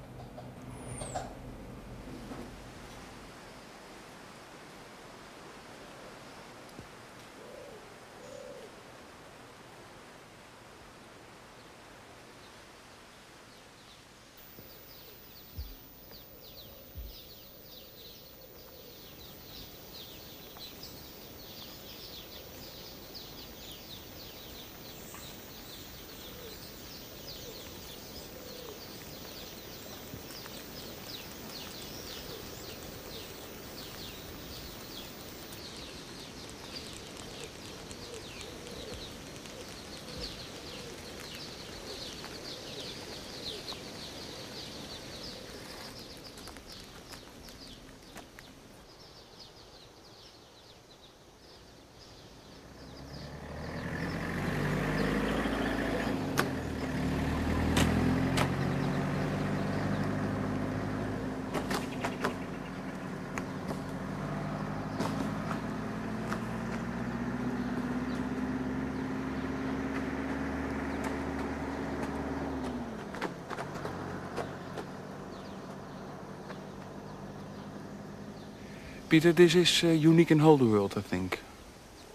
Peter, 79.10 79.32
this 79.32 79.56
is 79.56 79.82
uh, 79.82 79.88
unique 79.88 80.30
in 80.30 80.38
whole 80.38 80.56
the 80.56 80.64
world, 80.64 80.94
I 80.96 81.00
think. 81.00 81.40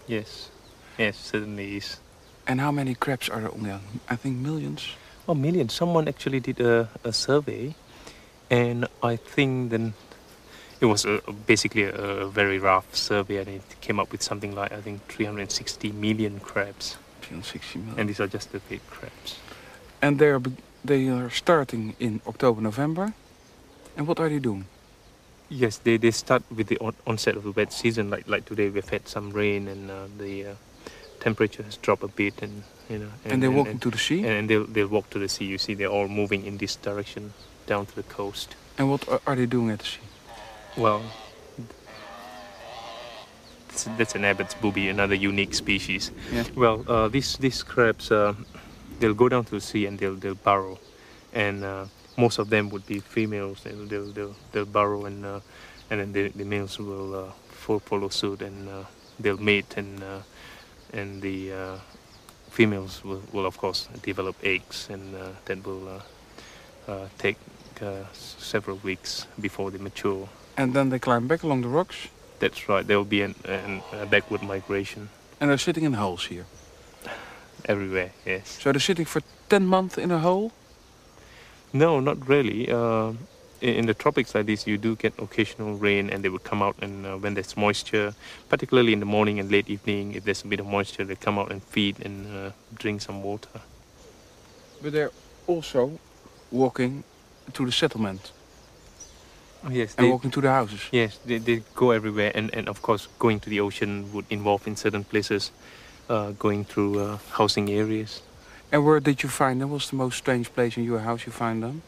Yes, 0.06 0.48
yes, 0.96 1.18
certainly 1.18 1.76
is. 1.76 2.00
And 2.46 2.58
how 2.58 2.72
many 2.72 2.94
crabs 2.94 3.28
are 3.28 3.40
there 3.40 3.52
on 3.52 3.64
there? 3.64 3.80
I 4.08 4.16
think 4.16 4.38
millions. 4.38 4.88
Oh, 5.28 5.34
millions. 5.34 5.74
Someone 5.74 6.08
actually 6.08 6.40
did 6.40 6.58
a, 6.58 6.88
a 7.04 7.12
survey, 7.12 7.74
and 8.50 8.86
I 9.02 9.16
think 9.16 9.72
then 9.72 9.92
it 10.80 10.86
was 10.86 11.04
a, 11.04 11.20
basically 11.46 11.82
a, 11.82 11.92
a 11.92 12.28
very 12.30 12.58
rough 12.58 12.96
survey, 12.96 13.36
and 13.36 13.48
it 13.48 13.62
came 13.82 14.00
up 14.00 14.10
with 14.10 14.22
something 14.22 14.54
like 14.54 14.72
I 14.72 14.80
think 14.80 15.06
360 15.08 15.92
million 15.92 16.40
crabs, 16.40 16.96
360 17.20 17.78
million. 17.78 18.00
and 18.00 18.08
these 18.08 18.20
are 18.20 18.26
just 18.26 18.52
the 18.52 18.60
big 18.70 18.80
crabs. 18.88 19.36
And 20.00 20.18
they 20.18 20.30
are, 20.30 20.40
they 20.82 21.08
are 21.08 21.28
starting 21.28 21.94
in 22.00 22.22
October, 22.26 22.62
November. 22.62 23.12
And 23.98 24.06
what 24.06 24.18
are 24.18 24.30
they 24.30 24.38
doing? 24.38 24.64
Yes, 25.48 25.78
they, 25.78 25.96
they 25.96 26.10
start 26.10 26.42
with 26.54 26.66
the 26.66 26.78
on- 26.78 26.96
onset 27.06 27.36
of 27.36 27.44
the 27.44 27.52
wet 27.52 27.72
season. 27.72 28.10
Like 28.10 28.28
like 28.28 28.44
today, 28.46 28.68
we've 28.68 28.88
had 28.88 29.06
some 29.08 29.30
rain, 29.30 29.68
and 29.68 29.90
uh, 29.90 30.06
the 30.18 30.46
uh, 30.46 30.54
temperature 31.20 31.62
has 31.62 31.76
dropped 31.76 32.02
a 32.02 32.08
bit, 32.08 32.42
and 32.42 32.64
you 32.88 32.98
know. 32.98 33.10
And, 33.24 33.42
they 33.42 33.48
walk 33.48 33.66
walking 33.66 33.78
to 33.80 33.90
the 33.90 33.98
sea? 33.98 34.20
and, 34.26 34.32
and 34.38 34.50
they'll 34.50 34.66
they'll 34.66 34.88
walk 34.88 35.10
to 35.10 35.18
the 35.18 35.28
sea. 35.28 35.44
You 35.44 35.58
see, 35.58 35.74
they're 35.74 35.88
all 35.88 36.08
moving 36.08 36.44
in 36.44 36.58
this 36.58 36.76
direction 36.76 37.32
down 37.66 37.86
to 37.86 37.94
the 37.94 38.02
coast. 38.02 38.56
And 38.78 38.90
what 38.90 39.08
are, 39.08 39.20
are 39.26 39.36
they 39.36 39.46
doing 39.46 39.70
at 39.70 39.78
the 39.78 39.84
sea? 39.84 40.00
Well, 40.76 41.02
that's, 43.68 43.84
that's 43.96 44.14
an 44.14 44.24
Abbott's 44.24 44.54
booby, 44.54 44.88
another 44.88 45.14
unique 45.14 45.54
species. 45.54 46.10
Yeah. 46.32 46.44
Well, 46.54 46.84
uh, 46.88 47.08
these 47.08 47.36
these 47.36 47.62
crabs, 47.62 48.10
uh, 48.10 48.34
they'll 48.98 49.14
go 49.14 49.28
down 49.28 49.44
to 49.44 49.50
the 49.52 49.60
sea 49.60 49.86
and 49.86 49.98
they'll 49.98 50.16
they'll 50.16 50.34
burrow, 50.34 50.78
and 51.32 51.64
uh, 51.64 51.84
most 52.16 52.38
of 52.38 52.48
them 52.50 52.70
would 52.70 52.86
be 52.86 53.00
females. 53.00 53.64
And 53.66 53.88
they'll 53.90 54.12
they'll 54.12 54.36
they'll 54.52 54.64
burrow 54.66 55.04
and 55.06 55.24
uh, 55.24 55.40
and 55.90 56.00
then 56.00 56.12
the, 56.12 56.28
the 56.28 56.44
males 56.44 56.78
will 56.78 57.14
uh, 57.14 57.78
follow 57.80 58.08
suit 58.08 58.42
and 58.42 58.68
uh, 58.68 58.84
they'll 59.20 59.36
mate 59.38 59.76
and 59.76 60.02
uh, 60.02 60.20
and 60.92 61.22
the 61.22 61.52
uh, 61.52 61.78
females 62.50 63.02
will, 63.04 63.22
will 63.32 63.46
of 63.46 63.58
course 63.58 63.88
develop 64.02 64.36
eggs 64.42 64.88
and 64.90 65.14
uh, 65.14 65.28
that 65.44 65.64
will 65.66 65.88
uh, 65.88 66.00
uh, 66.90 67.08
take 67.18 67.36
uh, 67.82 68.04
several 68.12 68.78
weeks 68.82 69.26
before 69.40 69.70
they 69.70 69.78
mature. 69.78 70.28
And 70.56 70.72
then 70.74 70.88
they 70.90 70.98
climb 70.98 71.26
back 71.28 71.42
along 71.42 71.62
the 71.62 71.68
rocks. 71.68 72.08
That's 72.38 72.68
right. 72.68 72.86
There 72.86 72.96
will 72.96 73.04
be 73.04 73.22
an, 73.22 73.34
an, 73.44 73.82
a 73.92 74.06
backward 74.06 74.42
migration 74.42 75.08
And 75.40 75.50
they're 75.50 75.58
sitting 75.58 75.84
in 75.84 75.94
holes 75.94 76.26
here. 76.26 76.46
everywhere. 77.68 78.12
Yes. 78.24 78.58
So 78.62 78.72
they're 78.72 78.80
sitting 78.80 79.04
for 79.06 79.22
10 79.48 79.66
months 79.66 79.98
in 79.98 80.10
a 80.10 80.18
hole? 80.18 80.52
No, 81.72 82.00
not 82.00 82.28
really. 82.28 82.70
Uh, 82.70 83.12
in, 83.60 83.86
the 83.86 83.94
tropics 83.94 84.34
like 84.34 84.46
this, 84.46 84.66
you 84.66 84.78
do 84.78 84.96
get 84.96 85.14
occasional 85.18 85.74
rain, 85.74 86.10
and 86.10 86.22
they 86.22 86.28
would 86.28 86.44
come 86.44 86.62
out 86.62 86.76
and 86.80 87.06
uh, 87.06 87.16
when 87.16 87.34
there's 87.34 87.56
moisture, 87.56 88.14
particularly 88.48 88.92
in 88.92 89.00
the 89.00 89.06
morning 89.06 89.40
and 89.40 89.50
late 89.50 89.68
evening, 89.68 90.14
if 90.14 90.24
there's 90.24 90.42
a 90.42 90.46
bit 90.46 90.60
of 90.60 90.66
moisture, 90.66 91.04
they 91.04 91.16
come 91.16 91.38
out 91.38 91.50
and 91.50 91.62
feed 91.62 92.04
and 92.04 92.26
uh, 92.36 92.50
drink 92.74 93.00
some 93.00 93.22
water. 93.22 93.60
But 94.82 94.92
they're 94.92 95.12
also 95.46 95.98
walking 96.50 97.04
to 97.52 97.64
the 97.64 97.72
settlement 97.72 98.32
Yes. 99.70 99.94
and 99.98 100.10
walking 100.10 100.30
to 100.32 100.40
the 100.40 100.50
houses. 100.50 100.80
Yes, 100.92 101.18
they, 101.24 101.38
they 101.38 101.62
go 101.74 101.90
everywhere, 101.90 102.30
and, 102.34 102.54
and 102.54 102.68
of 102.68 102.82
course, 102.82 103.08
going 103.18 103.40
to 103.40 103.50
the 103.50 103.60
ocean 103.60 104.12
would 104.12 104.26
involve 104.30 104.66
in 104.66 104.76
certain 104.76 105.02
places, 105.04 105.50
uh, 106.08 106.30
going 106.32 106.64
through 106.64 107.00
uh, 107.00 107.18
housing 107.32 107.70
areas. 107.70 108.22
And 108.72 108.84
where 108.84 109.00
did 109.00 109.22
you 109.22 109.28
find 109.28 109.60
them? 109.60 109.70
What's 109.70 109.90
the 109.90 109.96
most 109.96 110.18
strange 110.18 110.52
place 110.52 110.76
in 110.76 110.84
your 110.84 111.00
house 111.00 111.24
you 111.26 111.32
find 111.32 111.62
them? 111.62 111.82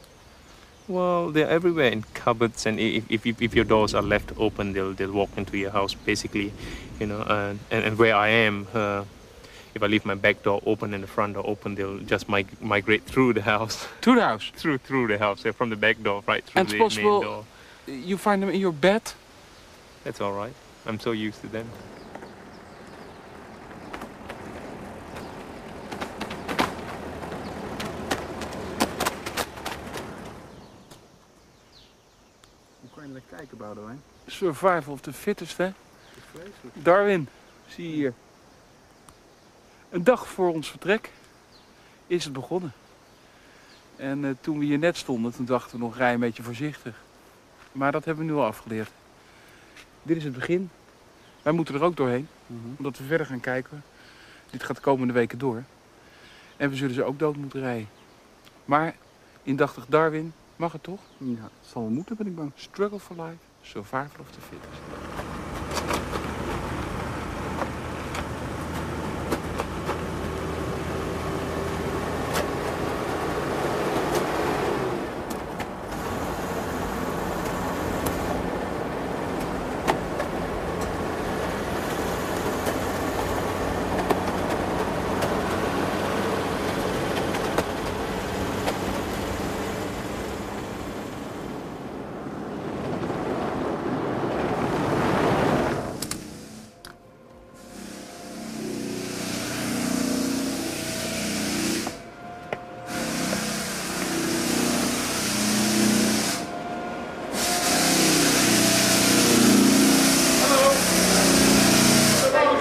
Well, 0.87 1.31
they're 1.31 1.49
everywhere 1.49 1.91
in 1.91 2.03
cupboards, 2.15 2.65
and 2.65 2.81
if, 2.81 3.05
if, 3.11 3.27
if, 3.43 3.55
your 3.55 3.65
doors 3.67 3.95
are 3.95 4.01
left 4.03 4.33
open, 4.39 4.73
they'll 4.73 4.95
they'll 4.95 5.13
walk 5.13 5.29
into 5.37 5.59
your 5.59 5.71
house, 5.71 5.93
basically, 5.93 6.51
you 6.99 7.07
know. 7.07 7.21
Uh, 7.21 7.55
and 7.71 7.85
and 7.85 7.99
where 7.99 8.15
I 8.17 8.29
am, 8.29 8.67
uh, 8.73 9.05
if 9.75 9.83
I 9.83 9.87
leave 9.87 10.07
my 10.07 10.15
back 10.15 10.43
door 10.45 10.63
open 10.65 10.95
and 10.95 11.03
the 11.03 11.07
front 11.07 11.35
door 11.35 11.45
open, 11.47 11.75
they'll 11.75 11.99
just 11.99 12.27
mig- 12.31 12.63
migrate 12.63 13.05
through 13.05 13.35
the 13.35 13.43
house, 13.43 13.87
Through 14.01 14.15
the 14.15 14.23
house. 14.25 14.51
through 14.57 14.79
through 14.79 15.09
the 15.09 15.19
house, 15.19 15.45
yeah, 15.45 15.53
from 15.53 15.69
the 15.69 15.77
back 15.77 16.03
door 16.03 16.23
right 16.27 16.43
through 16.43 16.61
And 16.61 16.69
the 16.71 16.79
possible- 16.79 17.21
main 17.21 17.29
door. 17.31 17.45
You 17.87 18.17
find 18.17 18.43
them 18.43 18.49
in 18.51 18.61
your 18.61 18.73
bed? 18.73 19.03
That's 20.05 20.21
all 20.23 20.33
right. 20.33 20.55
I'm 20.87 20.99
so 21.01 21.13
used 21.13 21.41
to 21.43 21.49
them. 21.49 21.69
Boudewijn? 33.59 34.03
Survival 34.27 34.93
of 34.93 35.01
the 35.01 35.13
fittest, 35.13 35.57
hè? 35.57 35.71
Darwin, 36.73 37.29
zie 37.67 37.89
je 37.89 37.95
hier. 37.95 38.15
Een 39.91 40.05
dag 40.05 40.29
voor 40.29 40.53
ons 40.53 40.71
vertrek 40.71 41.11
is 42.07 42.25
het 42.25 42.33
begonnen. 42.33 42.73
En 43.97 44.25
eh, 44.25 44.31
toen 44.41 44.59
we 44.59 44.65
hier 44.65 44.79
net 44.79 44.97
stonden, 44.97 45.33
toen 45.33 45.45
dachten 45.45 45.79
we 45.79 45.85
nog 45.85 45.97
rij 45.97 46.15
een 46.15 46.21
beetje 46.21 46.43
voorzichtig. 46.43 46.97
Maar 47.73 47.93
dat 47.93 48.05
hebben 48.05 48.27
we 48.27 48.33
nu 48.33 48.39
al 48.39 48.45
afgeleerd. 48.45 48.91
Dit 50.03 50.17
is 50.17 50.25
het 50.25 50.33
begin. 50.33 50.71
Wij 51.43 51.53
moeten 51.53 51.75
er 51.75 51.83
ook 51.83 51.97
doorheen, 51.97 52.29
omdat 52.77 52.99
we 52.99 53.05
verder 53.05 53.27
gaan 53.27 53.41
kijken. 53.41 53.83
Dit 54.51 54.63
gaat 54.63 54.77
de 54.77 54.83
komende 54.83 55.13
weken 55.13 55.39
door. 55.39 55.63
En 56.57 56.71
we 56.71 56.77
zullen 56.77 56.95
ze 56.95 57.05
ook 57.05 57.19
dood 57.19 57.37
moeten 57.37 57.61
rijden. 57.61 57.89
Maar 58.65 58.95
indachtig 59.43 59.87
Darwin 59.87 60.33
mag 60.57 60.73
het 60.73 60.83
toch? 60.83 61.01
Ja, 61.19 61.43
het 61.43 61.71
zal 61.73 61.83
wel 61.83 61.91
moeten, 61.91 62.17
ben 62.17 62.27
ik 62.27 62.37
bang. 62.37 62.53
Struggle 62.55 62.99
for 62.99 63.17
life, 63.17 63.37
of 63.77 64.33
the 64.35 64.41
fittest. 64.41 64.83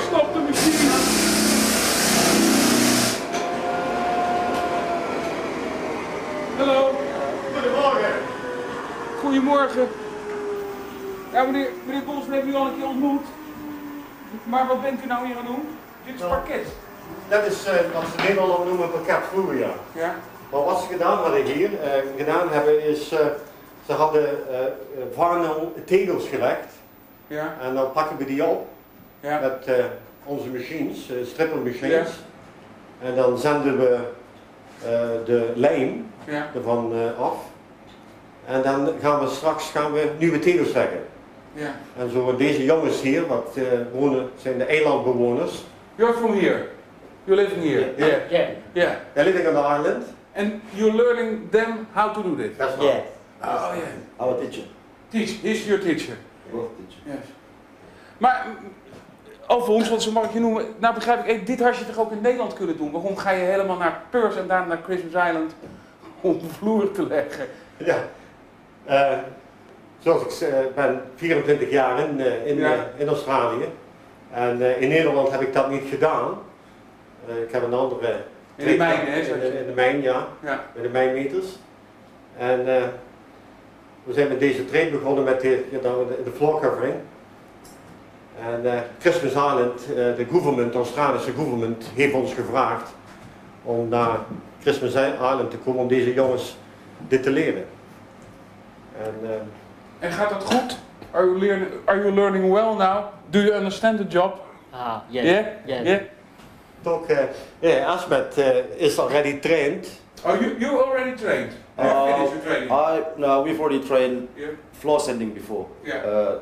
Stop 0.08 0.34
de 0.34 0.40
machine! 0.40 0.90
Hallo. 6.58 6.92
Goedemorgen. 7.54 8.14
Goedemorgen. 9.20 9.88
Ja, 11.32 11.44
meneer, 11.44 11.70
meneer 11.86 12.04
Bos, 12.04 12.26
we 12.28 12.34
hebben 12.34 12.52
u 12.52 12.56
al 12.56 12.68
een 12.68 12.76
keer 12.76 12.88
ontmoet. 12.88 13.26
Maar 14.44 14.68
wat 14.68 14.77
bent 14.90 15.04
u 15.04 15.08
nou 15.08 15.26
hier 15.28 15.38
aan 15.38 15.46
het 15.46 15.54
doen? 15.56 15.68
Dit 16.06 16.16
is 16.16 16.22
parket. 16.28 16.66
Dat 17.30 17.46
is 17.46 17.66
eh, 17.66 17.74
wat 17.94 18.04
ze 18.12 18.18
in 18.18 18.24
Nederland 18.36 18.66
noemen 18.66 18.92
pakketvoer, 18.92 19.58
ja. 19.58 19.70
Ja. 19.92 20.16
Maar 20.52 20.64
wat 20.64 20.80
ze 20.82 20.88
gedaan 20.88 21.18
hadden 21.18 21.44
hier, 21.44 21.80
eh, 21.82 22.02
gedaan 22.18 22.50
hebben 22.50 22.84
is, 22.84 23.12
eh, 23.12 23.26
ze 23.86 23.94
hadden 23.94 24.30
vinyl 25.14 25.74
tegels 25.86 26.28
gelegd 26.28 26.74
Ja. 27.28 27.56
en 27.62 27.74
dan 27.74 27.92
pakken 27.92 28.18
we 28.18 28.26
die 28.26 28.46
op 28.46 28.68
Ja. 29.20 29.40
met 29.40 29.70
onze 30.24 30.50
machines, 30.50 31.10
strippermachines. 31.24 32.10
En 33.04 33.16
dan 33.16 33.38
zenden 33.38 33.78
we 33.80 34.00
de 35.26 35.52
lijm 35.56 36.12
Ja. 36.26 36.48
ervan 36.56 36.94
af. 37.20 37.36
En 38.46 38.62
dan 38.62 38.90
gaan 39.02 39.20
we 39.20 39.28
straks 39.30 39.70
gaan 39.70 39.94
we 39.94 40.12
nieuwe 40.18 40.40
tegels 40.40 40.72
leggen. 40.74 41.06
Ja. 41.58 41.76
En 41.98 42.10
zo 42.12 42.36
deze 42.36 42.64
jongens 42.64 43.02
hier, 43.02 43.28
wat 43.28 43.56
eh, 43.56 43.64
wonen, 43.94 44.30
zijn 44.42 44.58
de 44.58 44.64
eilandbewoners. 44.64 45.64
You're 45.96 46.14
from 46.14 46.34
here. 46.34 46.68
You're 47.24 47.42
living 47.42 47.64
here. 47.64 47.94
Yeah. 47.98 48.32
Yeah. 48.32 48.50
Yeah. 48.74 48.92
They're 49.14 49.32
living 49.32 49.48
on 49.48 49.54
the 49.54 49.76
island. 49.76 50.04
And 50.36 50.52
you're 50.74 50.96
learning 50.96 51.50
them 51.52 51.88
how 51.94 52.14
to 52.14 52.22
do 52.22 52.36
this. 52.36 52.58
That's 52.58 52.82
Yeah, 52.84 53.00
Oh 53.42 53.76
yeah. 53.76 53.88
our 54.18 54.38
teacher. 54.40 54.64
Teach. 55.10 55.42
He's 55.42 55.66
your 55.66 55.80
teacher. 55.80 56.18
Both 56.52 56.70
teacher. 56.78 57.02
Yes. 57.06 57.28
Maar 58.18 58.46
mm, 58.48 58.72
over 59.48 59.74
ons, 59.74 59.90
want 59.90 60.02
zo 60.02 60.12
mag 60.12 60.24
ik 60.24 60.32
je 60.34 60.40
noemen. 60.40 60.66
Nou 60.78 60.94
begrijp 60.94 61.26
ik, 61.26 61.48
dit 61.48 61.60
had 61.60 61.78
je 61.78 61.86
toch 61.86 61.98
ook 62.00 62.12
in 62.12 62.22
Nederland 62.22 62.54
kunnen 62.54 62.78
doen? 62.78 62.92
Waarom 62.92 63.18
ga 63.18 63.32
je 63.32 63.44
helemaal 63.46 63.78
naar 63.78 64.02
Perth 64.10 64.36
en 64.38 64.48
daarna 64.48 64.68
naar 64.68 64.82
Christmas 64.84 65.28
Island 65.28 65.56
om 66.22 66.40
de 66.40 66.48
vloer 66.58 66.92
te 66.92 67.08
leggen? 67.08 67.48
Ja. 67.78 67.98
Eh, 68.86 69.18
zoals 70.00 70.42
ik 70.42 70.76
ben 70.76 71.02
24 71.16 71.70
jaar 71.70 72.00
in, 72.10 72.20
eh, 72.20 72.46
in, 72.48 72.58
Ja. 72.58 72.74
eh, 72.74 72.80
in 72.98 73.08
Australië. 73.08 73.66
En 74.32 74.62
eh, 74.62 74.82
in 74.82 74.90
Nederland 74.90 75.32
heb 75.32 75.42
ik 75.42 75.54
dat 75.54 75.70
niet 75.70 75.84
gedaan. 75.90 76.38
Ik 77.28 77.52
heb 77.52 77.64
een 77.64 77.74
andere... 77.74 78.20
In 78.56 78.66
de 78.68 78.76
mijnen, 78.76 79.14
hè? 79.14 79.20
In 79.20 79.40
de, 79.40 79.46
je- 79.46 79.60
in 79.60 79.66
de 79.66 79.72
mijn, 79.76 80.02
ja. 80.02 80.28
Ja. 80.44 80.64
Met 80.74 80.84
de 80.84 80.90
mijnmeters. 80.90 81.46
En 82.38 82.66
we 84.04 84.14
zijn 84.14 84.28
met 84.28 84.40
deze 84.40 84.66
trade 84.66 84.90
begonnen 84.90 85.24
met 85.24 85.42
de, 85.42 85.64
de, 86.24 86.32
floor 86.36 86.62
covering. 86.62 86.94
En 88.46 88.74
eh, 88.74 88.80
Christmas 89.00 89.32
Island, 89.32 89.86
de 89.96 90.26
government, 90.32 90.72
de 90.72 90.78
Australische 90.78 91.32
government, 91.34 91.86
heeft 91.96 92.14
ons 92.14 92.34
gevraagd 92.34 92.90
om 93.64 93.90
naar 93.90 94.18
Christmas 94.62 94.90
Island 94.90 95.52
te 95.52 95.58
komen 95.58 95.82
om 95.82 95.88
deze 95.88 96.14
jongens 96.14 96.58
dit 97.08 97.24
te 97.24 97.30
leren. 97.32 97.66
En 99.02 99.14
En 100.00 100.12
gaat 100.12 100.30
dat 100.30 100.44
goed? 100.44 100.78
Are 101.12 101.26
you, 101.26 101.40
learning, 101.40 101.72
are 101.86 101.98
you 101.98 102.14
learning 102.14 102.52
well 102.52 102.76
now? 102.76 103.06
Do 103.30 103.40
you 103.40 103.54
understand 103.54 103.98
the 103.98 104.08
job? 104.08 104.40
Ah, 104.72 105.02
yes. 105.10 105.24
Yeah? 105.24 105.46
Yes. 105.66 105.82
Yeah? 105.84 106.02
ook, 106.88 107.08
eh 107.08 107.24
yeah, 107.60 107.88
Asmet 107.88 108.38
eh, 108.38 108.56
is 108.76 109.00
already 109.00 109.40
trained. 109.40 109.88
Oh, 110.26 110.42
you, 110.42 110.56
you 110.60 110.84
already 110.84 111.16
trained? 111.16 111.52
Uh, 111.80 112.04
finished 112.04 112.34
your 112.34 112.42
training? 112.42 112.72
I 112.72 113.04
no, 113.18 113.44
we've 113.44 113.60
already 113.60 113.88
trained 113.88 114.28
yeah. 114.36 114.48
floor 114.72 115.00
sanding 115.00 115.34
before. 115.34 115.66
Yeah. 115.84 116.40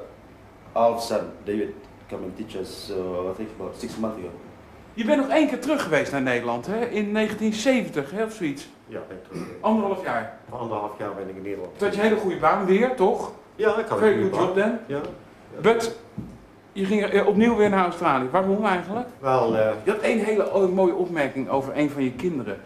Uh, 0.75 0.99
son 0.99 1.31
David 1.43 1.73
come 2.09 2.23
and 2.23 2.37
teach 2.37 2.55
us. 2.55 2.89
Uh, 2.89 3.31
I 3.31 3.33
think 3.33 3.49
about 3.59 3.79
six 3.79 3.97
months 3.97 4.17
ago. 4.19 4.29
Je 4.93 5.05
bent 5.05 5.21
nog 5.21 5.29
één 5.29 5.47
keer 5.47 5.59
terug 5.59 5.83
geweest 5.83 6.11
naar 6.11 6.21
Nederland, 6.21 6.65
hè? 6.65 6.85
In 6.85 7.13
1970, 7.13 8.11
hè, 8.11 8.23
of 8.23 8.33
zoiets. 8.33 8.67
Ja, 8.87 8.99
ben 9.07 9.17
ik 9.17 9.23
terug. 9.23 9.41
Anderhalf 9.61 10.03
jaar. 10.03 10.37
Anderhalf 10.49 10.91
jaar 10.97 11.15
ben 11.15 11.29
ik 11.29 11.35
in 11.35 11.41
Nederland. 11.41 11.81
Had 11.81 11.95
je 11.95 12.01
een 12.01 12.07
hele 12.07 12.19
goede 12.19 12.37
baan 12.37 12.65
weer, 12.65 12.95
toch? 12.95 13.31
Ja, 13.55 13.77
ik 13.79 13.85
had 13.85 13.99
Very 13.99 14.21
good 14.21 14.35
job 14.35 14.55
then. 14.55 14.79
Ja. 14.87 15.01
But, 15.61 15.97
je 16.71 16.85
ging 16.85 17.03
eh, 17.03 17.27
opnieuw 17.27 17.55
weer 17.55 17.69
naar 17.69 17.83
Australië. 17.83 18.27
Waarom 18.31 18.65
eigenlijk? 18.65 19.07
Wel, 19.19 19.57
eh, 19.57 19.69
Je 19.83 19.91
had 19.91 19.99
één 19.99 20.19
hele 20.19 20.51
o- 20.51 20.67
mooie 20.67 20.93
opmerking 20.93 21.49
over 21.49 21.77
een 21.77 21.89
van 21.89 22.03
je 22.03 22.11
kinderen. 22.11 22.57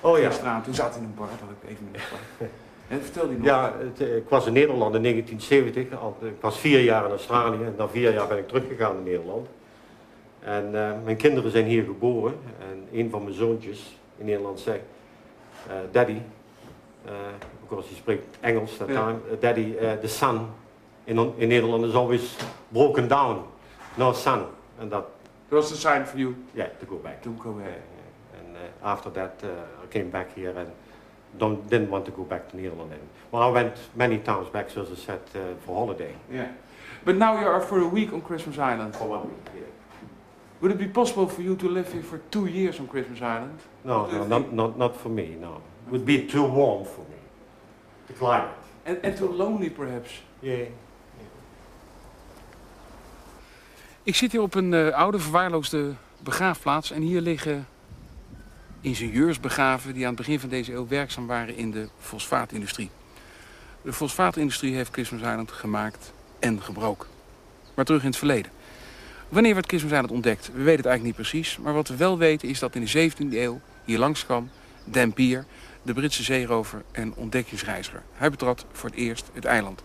oh 0.00 0.18
ja. 0.18 0.26
Gisteravond, 0.28 0.64
toen 0.64 0.74
zat 0.74 0.90
hij 0.94 0.98
in 1.02 1.04
een 1.04 1.14
bar, 1.14 1.28
dat 1.28 1.48
ik 1.60 1.70
even 1.70 1.86
niet. 1.92 2.02
En 2.88 3.02
vertel 3.02 3.28
die 3.28 3.36
nog. 3.36 3.46
Ja, 3.46 3.72
het, 3.78 4.00
eh, 4.08 4.16
ik 4.16 4.28
was 4.28 4.46
in 4.46 4.52
Nederland 4.52 4.94
in 4.94 5.02
1970. 5.02 6.00
Al- 6.00 6.16
Ik 6.20 6.40
was 6.40 6.58
vier 6.58 6.80
jaar 6.80 7.04
in 7.04 7.10
Australië 7.10 7.64
en 7.64 7.74
na 7.78 7.88
vier 7.88 8.12
jaar 8.12 8.26
ben 8.26 8.38
ik 8.38 8.48
teruggegaan 8.48 8.94
naar 8.94 9.02
Nederland. 9.04 9.46
En 10.40 10.70
mijn 11.04 11.16
kinderen 11.16 11.50
zijn 11.50 11.64
hier 11.64 11.84
geboren. 11.84 12.34
En 12.70 12.98
een 12.98 13.10
van 13.10 13.22
mijn 13.22 13.34
zoontjes 13.34 13.98
in 14.16 14.24
Nederland 14.26 14.60
zegt, 14.60 14.80
Daddy, 15.90 16.16
course 17.68 17.88
he 17.88 17.94
spreekt 17.96 18.24
English 18.44 18.78
that 18.78 18.88
Ja. 18.88 18.94
time, 18.94 19.20
uh, 19.30 19.36
Daddy, 19.40 19.76
uh, 19.78 19.96
the 20.00 20.08
sun 20.08 20.48
in, 21.06 21.18
in 21.38 21.48
Nederland 21.48 21.84
is 21.84 21.94
always 21.94 22.36
broken 22.72 23.08
down. 23.08 23.44
No 23.96 24.12
sun. 24.12 24.46
And 24.80 24.90
that, 24.90 25.04
Dat 25.50 25.56
was 25.58 25.70
the 25.70 25.76
sign 25.76 26.04
for 26.04 26.18
you 26.18 26.34
yeah, 26.56 26.68
to 26.80 26.86
go 26.86 26.96
back. 26.96 27.22
to 27.22 27.30
go 27.30 27.50
Yeah, 27.58 27.64
back. 27.66 27.80
yeah. 28.34 28.40
And 28.40 28.56
uh, 28.56 28.88
after 28.92 29.10
that, 29.10 29.42
I 29.82 29.86
came 29.92 30.10
back 30.10 30.34
here 30.34 30.50
and 30.58 30.70
don't, 31.38 31.68
didn't 31.70 31.90
want 31.90 32.04
to 32.06 32.10
go 32.12 32.24
back 32.24 32.48
to 32.50 32.56
Netherlands. 32.56 32.94
Well, 33.30 33.42
I 33.42 33.50
went 33.52 33.74
many 33.94 34.18
times 34.18 34.48
back, 34.48 34.76
as 34.76 34.90
I 34.90 34.94
said, 34.94 35.20
for 35.64 35.74
holiday. 35.74 36.14
Yeah. 36.32 36.48
But 37.04 37.16
now 37.16 37.40
you 37.40 37.46
are 37.46 37.60
for 37.60 37.80
a 37.80 37.86
week 37.88 38.12
on 38.12 38.20
Christmas 38.20 38.58
Island. 38.58 38.94
For 38.96 39.08
one 39.08 39.22
week, 39.28 39.46
yeah. 39.54 39.62
Would 40.60 40.72
it 40.72 40.78
be 40.78 40.88
possible 40.88 41.26
for 41.28 41.42
you 41.42 41.54
to 41.56 41.68
live 41.68 41.92
here 41.92 42.02
for 42.02 42.18
two 42.30 42.46
years 42.46 42.80
on 42.80 42.86
Christmas 42.88 43.20
Island? 43.20 43.58
No, 43.84 44.06
no, 44.06 44.26
not, 44.26 44.52
not, 44.52 44.78
not 44.78 44.96
for 44.96 45.10
me, 45.10 45.36
no. 45.40 45.60
It 45.86 45.92
would 45.92 46.04
be 46.06 46.26
too 46.26 46.44
warm 46.44 46.84
for 46.84 47.02
me. 47.02 47.15
Climate. 48.18 48.48
And, 48.86 49.02
and 49.02 49.16
too 49.16 49.36
lonely 49.36 49.70
perhaps? 49.70 50.22
Yeah. 50.40 50.66
Ik 54.02 54.14
zit 54.14 54.32
hier 54.32 54.40
op 54.40 54.54
een 54.54 54.74
eh, 54.74 54.88
oude 54.88 55.18
verwaarloosde 55.18 55.94
begraafplaats 56.18 56.90
en 56.90 57.02
hier 57.02 57.20
liggen 57.20 57.66
ingenieurs 58.80 59.40
begraven 59.40 59.94
die 59.94 60.02
aan 60.02 60.14
het 60.14 60.18
begin 60.18 60.40
van 60.40 60.48
deze 60.48 60.72
eeuw 60.72 60.88
werkzaam 60.88 61.26
waren 61.26 61.56
in 61.56 61.70
de 61.70 61.88
fosfaatindustrie. 61.98 62.90
De 63.82 63.92
fosfaatindustrie 63.92 64.74
heeft 64.74 64.92
Christmas 64.92 65.20
Island 65.20 65.52
gemaakt 65.52 66.12
en 66.38 66.62
gebroken. 66.62 67.08
Maar 67.74 67.84
terug 67.84 68.02
in 68.02 68.08
het 68.08 68.16
verleden. 68.16 68.52
Wanneer 69.28 69.54
werd 69.54 69.66
Christmas 69.66 69.92
Island 69.92 70.10
ontdekt? 70.10 70.46
We 70.46 70.62
weten 70.62 70.76
het 70.76 70.86
eigenlijk 70.86 71.02
niet 71.02 71.28
precies, 71.28 71.58
maar 71.58 71.74
wat 71.74 71.88
we 71.88 71.96
wel 71.96 72.18
weten 72.18 72.48
is 72.48 72.58
dat 72.58 72.74
in 72.74 72.84
de 72.84 73.10
17e 73.10 73.32
eeuw 73.32 73.60
hier 73.84 73.98
langs 73.98 74.24
kwam 74.24 74.50
Dampier, 74.84 75.44
de 75.86 75.94
Britse 75.94 76.22
zeerover 76.22 76.82
en 76.92 77.14
ontdekkingsreiziger. 77.14 78.02
Hij 78.12 78.30
betrad 78.30 78.64
voor 78.72 78.88
het 78.88 78.98
eerst 78.98 79.30
het 79.32 79.44
eiland. 79.44 79.82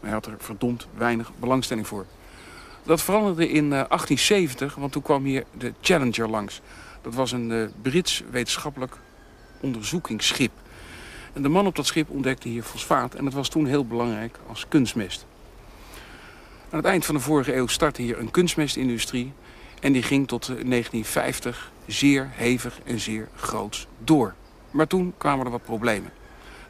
Maar 0.00 0.10
hij 0.10 0.12
had 0.12 0.26
er 0.26 0.36
verdomd 0.38 0.86
weinig 0.96 1.30
belangstelling 1.40 1.86
voor. 1.86 2.06
Dat 2.82 3.02
veranderde 3.02 3.48
in 3.48 3.64
eh, 3.64 3.68
1870, 3.70 4.74
want 4.74 4.92
toen 4.92 5.02
kwam 5.02 5.24
hier 5.24 5.44
de 5.58 5.72
Challenger 5.80 6.28
langs. 6.28 6.60
Dat 7.02 7.14
was 7.14 7.32
een 7.32 7.52
eh, 7.52 7.68
Brits 7.82 8.22
wetenschappelijk 8.30 8.96
onderzoekingsschip. 9.60 10.52
En 11.32 11.42
de 11.42 11.48
man 11.48 11.66
op 11.66 11.76
dat 11.76 11.86
schip 11.86 12.10
ontdekte 12.10 12.48
hier 12.48 12.62
fosfaat 12.62 13.14
en 13.14 13.24
dat 13.24 13.32
was 13.32 13.48
toen 13.48 13.66
heel 13.66 13.86
belangrijk 13.86 14.38
als 14.46 14.68
kunstmest. 14.68 15.26
Aan 16.70 16.78
het 16.78 16.84
eind 16.84 17.04
van 17.04 17.14
de 17.14 17.20
vorige 17.20 17.56
eeuw 17.56 17.66
startte 17.66 18.02
hier 18.02 18.18
een 18.18 18.30
kunstmestindustrie 18.30 19.32
en 19.80 19.92
die 19.92 20.02
ging 20.02 20.28
tot 20.28 20.42
eh, 20.42 20.48
1950 20.48 21.72
zeer 21.86 22.28
hevig 22.32 22.78
en 22.84 23.00
zeer 23.00 23.28
groots 23.36 23.86
door. 23.98 24.34
Maar 24.72 24.86
toen 24.86 25.14
kwamen 25.16 25.44
er 25.44 25.50
wat 25.50 25.64
problemen. 25.64 26.10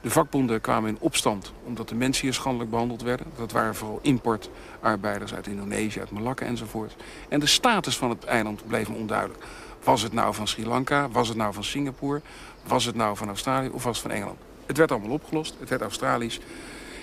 De 0.01 0.11
vakbonden 0.11 0.61
kwamen 0.61 0.91
in 0.91 0.97
opstand 1.01 1.53
omdat 1.65 1.88
de 1.88 1.95
mensen 1.95 2.23
hier 2.23 2.35
schandelijk 2.35 2.71
behandeld 2.71 3.03
werden. 3.03 3.27
Dat 3.37 3.53
waren 3.53 3.75
vooral 3.75 3.99
importarbeiders 4.03 5.35
uit 5.35 5.47
Indonesië, 5.47 6.01
uit 6.01 6.11
Malakka 6.11 6.47
enzovoort. 6.47 6.97
En 7.29 7.41
de 7.41 7.47
status 7.47 7.97
van 7.97 8.11
het 8.11 8.25
eiland 8.25 8.67
bleef 8.67 8.88
onduidelijk. 8.88 9.45
Was 9.85 10.03
het 10.03 10.12
nou 10.12 10.35
van 10.35 10.49
Sri 10.49 10.67
Lanka? 10.67 11.09
Was 11.09 11.29
het 11.29 11.37
nou 11.37 11.53
van 11.53 11.65
Singapore? 11.65 12.21
Was 12.67 12.85
het 12.85 12.95
nou 12.95 13.17
van 13.17 13.29
Australië 13.29 13.69
of 13.69 13.85
was 13.85 13.97
het 13.97 14.07
van 14.07 14.17
Engeland? 14.17 14.38
Het 14.67 14.77
werd 14.77 14.91
allemaal 14.91 15.11
opgelost, 15.11 15.57
het 15.59 15.69
werd 15.69 15.83
Australisch. 15.83 16.41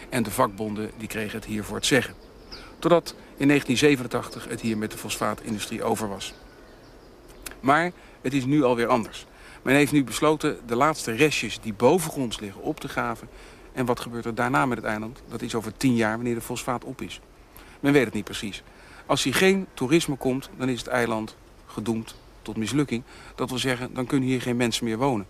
En 0.10 0.24
de 0.24 0.32
vakbonden 0.32 0.92
die 0.98 1.08
kregen 1.08 1.38
het 1.38 1.46
hier 1.46 1.64
voor 1.64 1.76
het 1.76 1.86
zeggen. 1.86 2.14
Totdat 2.80 3.16
in 3.38 3.48
1987 3.48 4.48
het 4.50 4.62
hier 4.62 4.78
met 4.78 4.92
de 4.92 4.98
fosfaatindustrie 4.98 5.84
over 5.84 6.10
was. 6.10 6.34
Maar 7.60 7.92
het 8.22 8.34
is 8.34 8.46
nu 8.46 8.64
alweer 8.64 8.88
anders. 8.88 9.26
Men 9.62 9.76
heeft 9.76 9.92
nu 9.92 10.04
besloten 10.04 10.60
de 10.66 10.76
laatste 10.76 11.12
restjes 11.12 11.60
die 11.60 11.74
bovengronds 11.74 12.40
liggen 12.40 12.62
op 12.62 12.80
te 12.80 12.88
graven. 12.88 13.30
En 13.72 13.86
wat 13.86 14.00
gebeurt 14.00 14.26
er 14.26 14.36
daarna 14.36 14.66
met 14.66 14.78
het 14.78 14.88
eiland? 14.88 15.22
Dat 15.28 15.42
is 15.42 15.56
over 15.56 15.78
tien 15.78 15.96
jaar 15.96 16.16
wanneer 16.16 16.36
de 16.36 16.42
fosfaat 16.42 16.84
op 16.84 17.02
is. 17.02 17.20
Men 17.80 17.94
weet 17.94 18.06
het 18.06 18.14
niet 18.14 18.24
precies. 18.24 18.64
Als 19.06 19.24
hier 19.24 19.36
geen 19.36 19.68
toerisme 19.74 20.16
komt, 20.16 20.50
dan 20.58 20.70
is 20.70 20.80
het 20.80 20.88
eiland 20.88 21.36
gedoemd 21.66 22.16
tot 22.42 22.58
mislukking. 22.58 23.04
Dat 23.36 23.50
wil 23.50 23.60
zeggen, 23.60 23.94
dan 23.94 24.06
kunnen 24.06 24.30
hier 24.30 24.42
geen 24.42 24.58
mensen 24.58 24.86
meer 24.86 24.98
wonen. 24.98 25.28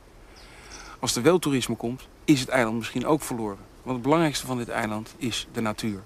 Als 1.00 1.16
er 1.16 1.22
wel 1.22 1.40
toerisme 1.40 1.76
komt, 1.76 2.08
is 2.26 2.40
het 2.40 2.50
eiland 2.50 2.78
misschien 2.78 3.06
ook 3.06 3.22
verloren. 3.22 3.58
Want 3.82 3.96
het 3.96 4.02
belangrijkste 4.02 4.46
van 4.46 4.58
dit 4.58 4.70
eiland 4.70 5.16
is 5.18 5.48
de 5.52 5.62
natuur. 5.62 6.02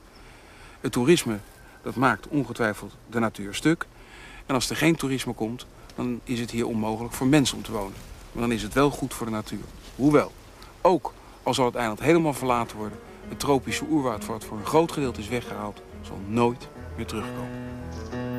Het 0.81 0.91
toerisme, 0.91 1.39
dat 1.81 1.95
maakt 1.95 2.27
ongetwijfeld 2.27 2.95
de 3.09 3.19
natuur 3.19 3.53
stuk. 3.53 3.86
En 4.45 4.55
als 4.55 4.69
er 4.69 4.75
geen 4.75 4.95
toerisme 4.95 5.33
komt, 5.33 5.65
dan 5.95 6.19
is 6.23 6.39
het 6.39 6.51
hier 6.51 6.67
onmogelijk 6.67 7.13
voor 7.13 7.27
mensen 7.27 7.57
om 7.57 7.63
te 7.63 7.71
wonen. 7.71 8.12
Maar 8.33 8.41
dan 8.41 8.51
is 8.51 8.61
het 8.63 8.73
wel 8.73 8.89
goed 8.89 9.13
voor 9.13 9.25
de 9.25 9.31
natuur. 9.31 9.63
Hoewel, 9.95 10.31
ook 10.81 11.13
al 11.43 11.53
zal 11.53 11.65
het 11.65 11.75
eiland 11.75 11.99
helemaal 11.99 12.33
verlaten 12.33 12.77
worden... 12.77 12.99
het 13.27 13.39
tropische 13.39 13.85
oerwoud 13.89 14.25
wat 14.25 14.45
voor 14.45 14.57
een 14.57 14.65
groot 14.65 14.91
gedeelte 14.91 15.19
is 15.19 15.27
weggehaald... 15.27 15.81
zal 16.01 16.19
nooit 16.27 16.67
meer 16.95 17.05
terugkomen. 17.05 18.32